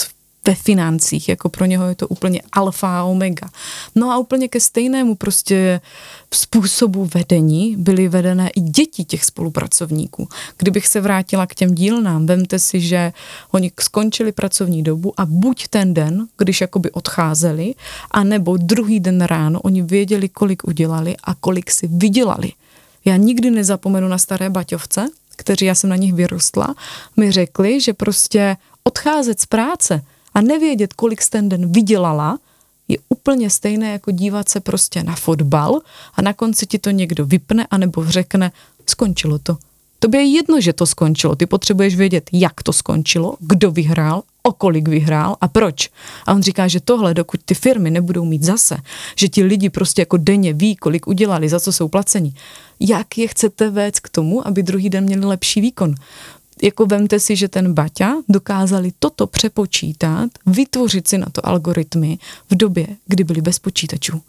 ve 0.46 0.54
financích, 0.54 1.28
jako 1.28 1.48
pro 1.48 1.64
něho 1.64 1.88
je 1.88 1.94
to 1.94 2.08
úplně 2.08 2.42
alfa 2.52 3.00
a 3.00 3.04
omega. 3.04 3.50
No 3.94 4.10
a 4.10 4.18
úplně 4.18 4.48
ke 4.48 4.60
stejnému 4.60 5.14
prostě 5.14 5.80
způsobu 6.34 7.08
vedení 7.14 7.76
byly 7.76 8.08
vedené 8.08 8.50
i 8.50 8.60
děti 8.60 9.04
těch 9.04 9.24
spolupracovníků. 9.24 10.28
Kdybych 10.58 10.86
se 10.86 11.00
vrátila 11.00 11.46
k 11.46 11.54
těm 11.54 11.74
dílnám, 11.74 12.26
vemte 12.26 12.58
si, 12.58 12.80
že 12.80 13.12
oni 13.50 13.72
skončili 13.80 14.32
pracovní 14.32 14.82
dobu 14.82 15.12
a 15.16 15.26
buď 15.26 15.68
ten 15.68 15.94
den, 15.94 16.26
když 16.38 16.60
jakoby 16.60 16.90
odcházeli, 16.90 17.74
anebo 18.10 18.56
druhý 18.56 19.00
den 19.00 19.20
ráno 19.20 19.60
oni 19.60 19.82
věděli, 19.82 20.28
kolik 20.28 20.68
udělali 20.68 21.16
a 21.24 21.34
kolik 21.34 21.70
si 21.70 21.86
vydělali. 21.86 22.52
Já 23.06 23.16
nikdy 23.16 23.50
nezapomenu 23.50 24.08
na 24.08 24.18
staré 24.18 24.50
baťovce, 24.50 25.08
kteří 25.36 25.64
já 25.64 25.74
jsem 25.74 25.90
na 25.90 25.96
nich 25.96 26.14
vyrostla, 26.14 26.74
mi 27.16 27.32
řekli, 27.32 27.80
že 27.80 27.92
prostě 27.92 28.56
odcházet 28.84 29.40
z 29.40 29.46
práce 29.46 30.04
a 30.34 30.40
nevědět, 30.40 30.92
kolik 30.92 31.22
jsi 31.22 31.30
ten 31.30 31.48
den 31.48 31.72
vydělala, 31.72 32.38
je 32.88 32.98
úplně 33.08 33.50
stejné 33.50 33.92
jako 33.92 34.10
dívat 34.10 34.48
se 34.48 34.60
prostě 34.60 35.02
na 35.02 35.16
fotbal 35.16 35.80
a 36.14 36.22
na 36.22 36.32
konci 36.32 36.66
ti 36.66 36.78
to 36.78 36.90
někdo 36.90 37.26
vypne 37.26 37.66
anebo 37.70 38.04
řekne, 38.04 38.52
skončilo 38.86 39.38
to. 39.38 39.56
Tobě 39.98 40.20
je 40.20 40.26
jedno, 40.26 40.60
že 40.60 40.72
to 40.72 40.86
skončilo. 40.86 41.36
Ty 41.36 41.46
potřebuješ 41.46 41.96
vědět, 41.96 42.30
jak 42.32 42.62
to 42.62 42.72
skončilo, 42.72 43.36
kdo 43.40 43.70
vyhrál, 43.70 44.22
o 44.46 44.52
kolik 44.52 44.88
vyhrál 44.88 45.36
a 45.40 45.48
proč. 45.48 45.90
A 46.26 46.32
on 46.32 46.42
říká, 46.42 46.68
že 46.68 46.80
tohle, 46.80 47.14
dokud 47.14 47.40
ty 47.44 47.54
firmy 47.54 47.90
nebudou 47.90 48.24
mít 48.24 48.42
zase, 48.42 48.76
že 49.16 49.28
ti 49.28 49.44
lidi 49.44 49.70
prostě 49.70 50.02
jako 50.02 50.16
denně 50.16 50.52
ví, 50.52 50.76
kolik 50.76 51.06
udělali, 51.06 51.48
za 51.48 51.60
co 51.60 51.72
jsou 51.72 51.88
placeni, 51.88 52.34
jak 52.80 53.18
je 53.18 53.28
chcete 53.28 53.70
vést 53.70 54.00
k 54.00 54.08
tomu, 54.08 54.46
aby 54.46 54.62
druhý 54.62 54.90
den 54.90 55.04
měli 55.04 55.26
lepší 55.26 55.60
výkon 55.60 55.94
jako 56.62 56.86
vemte 56.86 57.20
si, 57.20 57.36
že 57.36 57.48
ten 57.48 57.74
Baťa 57.74 58.14
dokázali 58.28 58.92
toto 58.98 59.26
přepočítat, 59.26 60.30
vytvořit 60.46 61.08
si 61.08 61.18
na 61.18 61.26
to 61.32 61.46
algoritmy 61.46 62.18
v 62.50 62.56
době, 62.56 62.86
kdy 63.06 63.24
byli 63.24 63.40
bez 63.40 63.58
počítačů. 63.58 64.22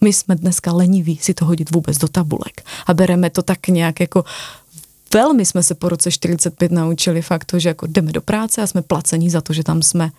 My 0.00 0.12
jsme 0.12 0.36
dneska 0.36 0.72
leniví 0.72 1.18
si 1.22 1.34
to 1.34 1.44
hodit 1.44 1.70
vůbec 1.70 1.98
do 1.98 2.08
tabulek 2.08 2.62
a 2.86 2.94
bereme 2.94 3.30
to 3.30 3.42
tak 3.42 3.68
nějak 3.68 4.00
jako 4.00 4.24
velmi 5.14 5.46
jsme 5.46 5.62
se 5.62 5.74
po 5.74 5.88
roce 5.88 6.10
45 6.10 6.72
naučili 6.72 7.22
fakt 7.22 7.44
to, 7.44 7.58
že 7.58 7.68
jako 7.68 7.86
jdeme 7.86 8.12
do 8.12 8.20
práce 8.20 8.62
a 8.62 8.66
jsme 8.66 8.82
placení 8.82 9.30
za 9.30 9.40
to, 9.40 9.52
že 9.52 9.64
tam 9.64 9.82
jsme. 9.82 10.10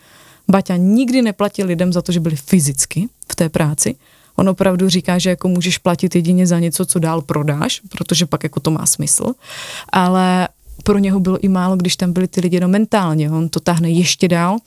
Baťa 0.48 0.78
nikdy 0.78 1.22
neplatil 1.22 1.68
lidem 1.68 1.94
za 1.94 2.02
to, 2.02 2.12
že 2.12 2.20
byli 2.20 2.36
fyzicky 2.36 3.10
v 3.32 3.36
té 3.36 3.50
práci. 3.50 3.96
On 4.36 4.50
opravdu 4.50 4.90
říká, 4.90 5.18
že 5.18 5.30
jako 5.30 5.48
můžeš 5.48 5.78
platit 5.78 6.16
jedině 6.16 6.48
za 6.48 6.60
něco, 6.60 6.86
co 6.86 7.00
dál 7.00 7.22
prodáš, 7.22 7.82
protože 7.90 8.26
pak 8.26 8.44
jako 8.44 8.60
to 8.60 8.72
má 8.72 8.86
smysl. 8.86 9.34
Ale 9.90 10.48
pro 10.84 10.98
něho 10.98 11.20
bylo 11.20 11.40
i 11.40 11.48
málo, 11.48 11.76
když 11.76 11.96
tam 11.96 12.14
byli 12.14 12.28
ty 12.28 12.42
lidi 12.42 12.56
jenom 12.56 12.72
mentálně. 12.72 13.32
On 13.32 13.50
to 13.50 13.60
tahne 13.60 13.90
ještě 13.90 14.28
dál, 14.28 14.58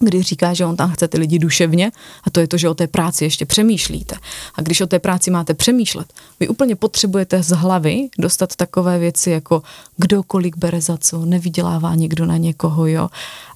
kdy 0.00 0.22
říká, 0.22 0.54
že 0.54 0.66
on 0.66 0.76
tam 0.76 0.90
chce 0.90 1.08
ty 1.08 1.18
lidi 1.18 1.38
duševně 1.38 1.92
a 2.24 2.30
to 2.30 2.40
je 2.40 2.48
to, 2.48 2.56
že 2.56 2.68
o 2.68 2.74
té 2.74 2.86
práci 2.86 3.24
ještě 3.24 3.46
přemýšlíte. 3.46 4.16
A 4.54 4.62
když 4.62 4.80
o 4.80 4.86
té 4.86 4.98
práci 4.98 5.30
máte 5.30 5.54
přemýšlet, 5.54 6.12
vy 6.40 6.48
úplně 6.48 6.76
potřebujete 6.76 7.42
z 7.42 7.48
hlavy 7.48 8.08
dostat 8.18 8.56
takové 8.56 8.98
věci 8.98 9.30
jako 9.30 9.62
kdo 9.96 10.22
kolik 10.22 10.56
bere 10.56 10.80
za 10.80 10.96
co, 10.96 11.24
nevydělává 11.24 11.94
někdo 11.94 12.26
na 12.26 12.36
někoho, 12.36 12.86
jo. 12.86 13.08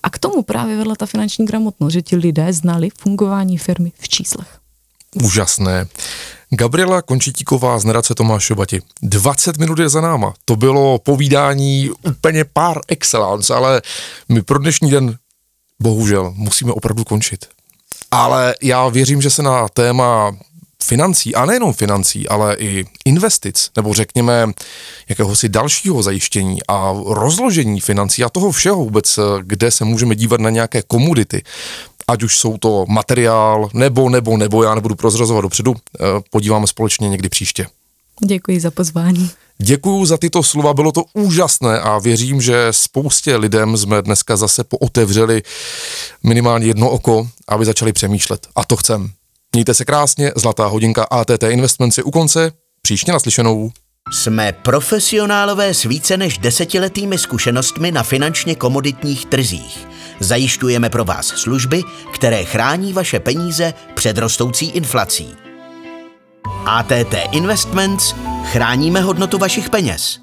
A 0.02 0.10
k 0.10 0.18
tomu 0.18 0.42
právě 0.42 0.76
vedla 0.76 0.94
ta 0.94 1.06
finanční 1.06 1.46
gramotnost, 1.46 1.92
že 1.92 2.02
ti 2.02 2.16
lidé 2.16 2.52
znali 2.52 2.88
fungování 2.98 3.58
firmy 3.58 3.92
v 3.98 4.08
číslech. 4.08 4.58
Úžasné. 5.22 5.86
Gabriela 6.50 7.02
Končitíková 7.02 7.78
z 7.78 7.84
nadace 7.84 8.14
Tomášovati. 8.14 8.82
20 9.02 9.56
minut 9.56 9.78
je 9.78 9.88
za 9.88 10.00
náma. 10.00 10.34
To 10.44 10.56
bylo 10.56 10.98
povídání 10.98 11.90
úplně 12.06 12.44
pár 12.44 12.80
excellence, 12.88 13.54
ale 13.54 13.82
my 14.28 14.42
pro 14.42 14.58
dnešní 14.58 14.90
den 14.90 15.16
bohužel 15.82 16.32
musíme 16.36 16.72
opravdu 16.72 17.04
končit. 17.04 17.46
Ale 18.10 18.54
já 18.62 18.88
věřím, 18.88 19.22
že 19.22 19.30
se 19.30 19.42
na 19.42 19.68
téma 19.68 20.36
financí, 20.82 21.34
a 21.34 21.46
nejenom 21.46 21.72
financí, 21.72 22.28
ale 22.28 22.56
i 22.58 22.84
investic, 23.04 23.70
nebo 23.76 23.94
řekněme 23.94 24.52
jakéhosi 25.08 25.48
dalšího 25.48 26.02
zajištění 26.02 26.58
a 26.68 26.94
rozložení 27.06 27.80
financí 27.80 28.24
a 28.24 28.28
toho 28.28 28.52
všeho 28.52 28.76
vůbec, 28.76 29.18
kde 29.42 29.70
se 29.70 29.84
můžeme 29.84 30.14
dívat 30.14 30.40
na 30.40 30.50
nějaké 30.50 30.82
komodity, 30.82 31.42
ať 32.08 32.22
už 32.22 32.38
jsou 32.38 32.58
to 32.58 32.84
materiál, 32.88 33.68
nebo, 33.74 34.10
nebo, 34.10 34.36
nebo, 34.36 34.62
já 34.62 34.74
nebudu 34.74 34.94
prozrazovat 34.94 35.42
dopředu, 35.42 35.74
eh, 35.74 36.04
podíváme 36.30 36.66
společně 36.66 37.08
někdy 37.08 37.28
příště. 37.28 37.66
Děkuji 38.26 38.60
za 38.60 38.70
pozvání. 38.70 39.30
Děkuji 39.62 40.06
za 40.06 40.16
tyto 40.16 40.42
slova, 40.42 40.74
bylo 40.74 40.92
to 40.92 41.04
úžasné 41.14 41.80
a 41.80 41.98
věřím, 41.98 42.40
že 42.40 42.68
spoustě 42.70 43.36
lidem 43.36 43.76
jsme 43.76 44.02
dneska 44.02 44.36
zase 44.36 44.64
pootevřeli 44.64 45.42
minimálně 46.22 46.66
jedno 46.66 46.90
oko, 46.90 47.28
aby 47.48 47.64
začali 47.64 47.92
přemýšlet. 47.92 48.46
A 48.56 48.64
to 48.64 48.76
chcem. 48.76 49.10
Mějte 49.52 49.74
se 49.74 49.84
krásně, 49.84 50.32
zlatá 50.36 50.66
hodinka 50.66 51.04
ATT 51.04 51.42
Investments 51.42 51.98
je 51.98 52.04
u 52.04 52.10
konce, 52.10 52.52
příště 52.82 53.12
naslyšenou. 53.12 53.70
Jsme 54.12 54.52
profesionálové 54.52 55.74
s 55.74 55.82
více 55.82 56.16
než 56.16 56.38
desetiletými 56.38 57.18
zkušenostmi 57.18 57.92
na 57.92 58.02
finančně 58.02 58.54
komoditních 58.54 59.26
trzích. 59.26 59.86
Zajišťujeme 60.20 60.90
pro 60.90 61.04
vás 61.04 61.26
služby, 61.26 61.82
které 62.14 62.44
chrání 62.44 62.92
vaše 62.92 63.20
peníze 63.20 63.74
před 63.94 64.18
rostoucí 64.18 64.70
inflací. 64.70 65.41
ATT 66.66 67.14
Investments 67.32 68.14
chráníme 68.44 69.00
hodnotu 69.00 69.38
vašich 69.38 69.70
peněz. 69.70 70.21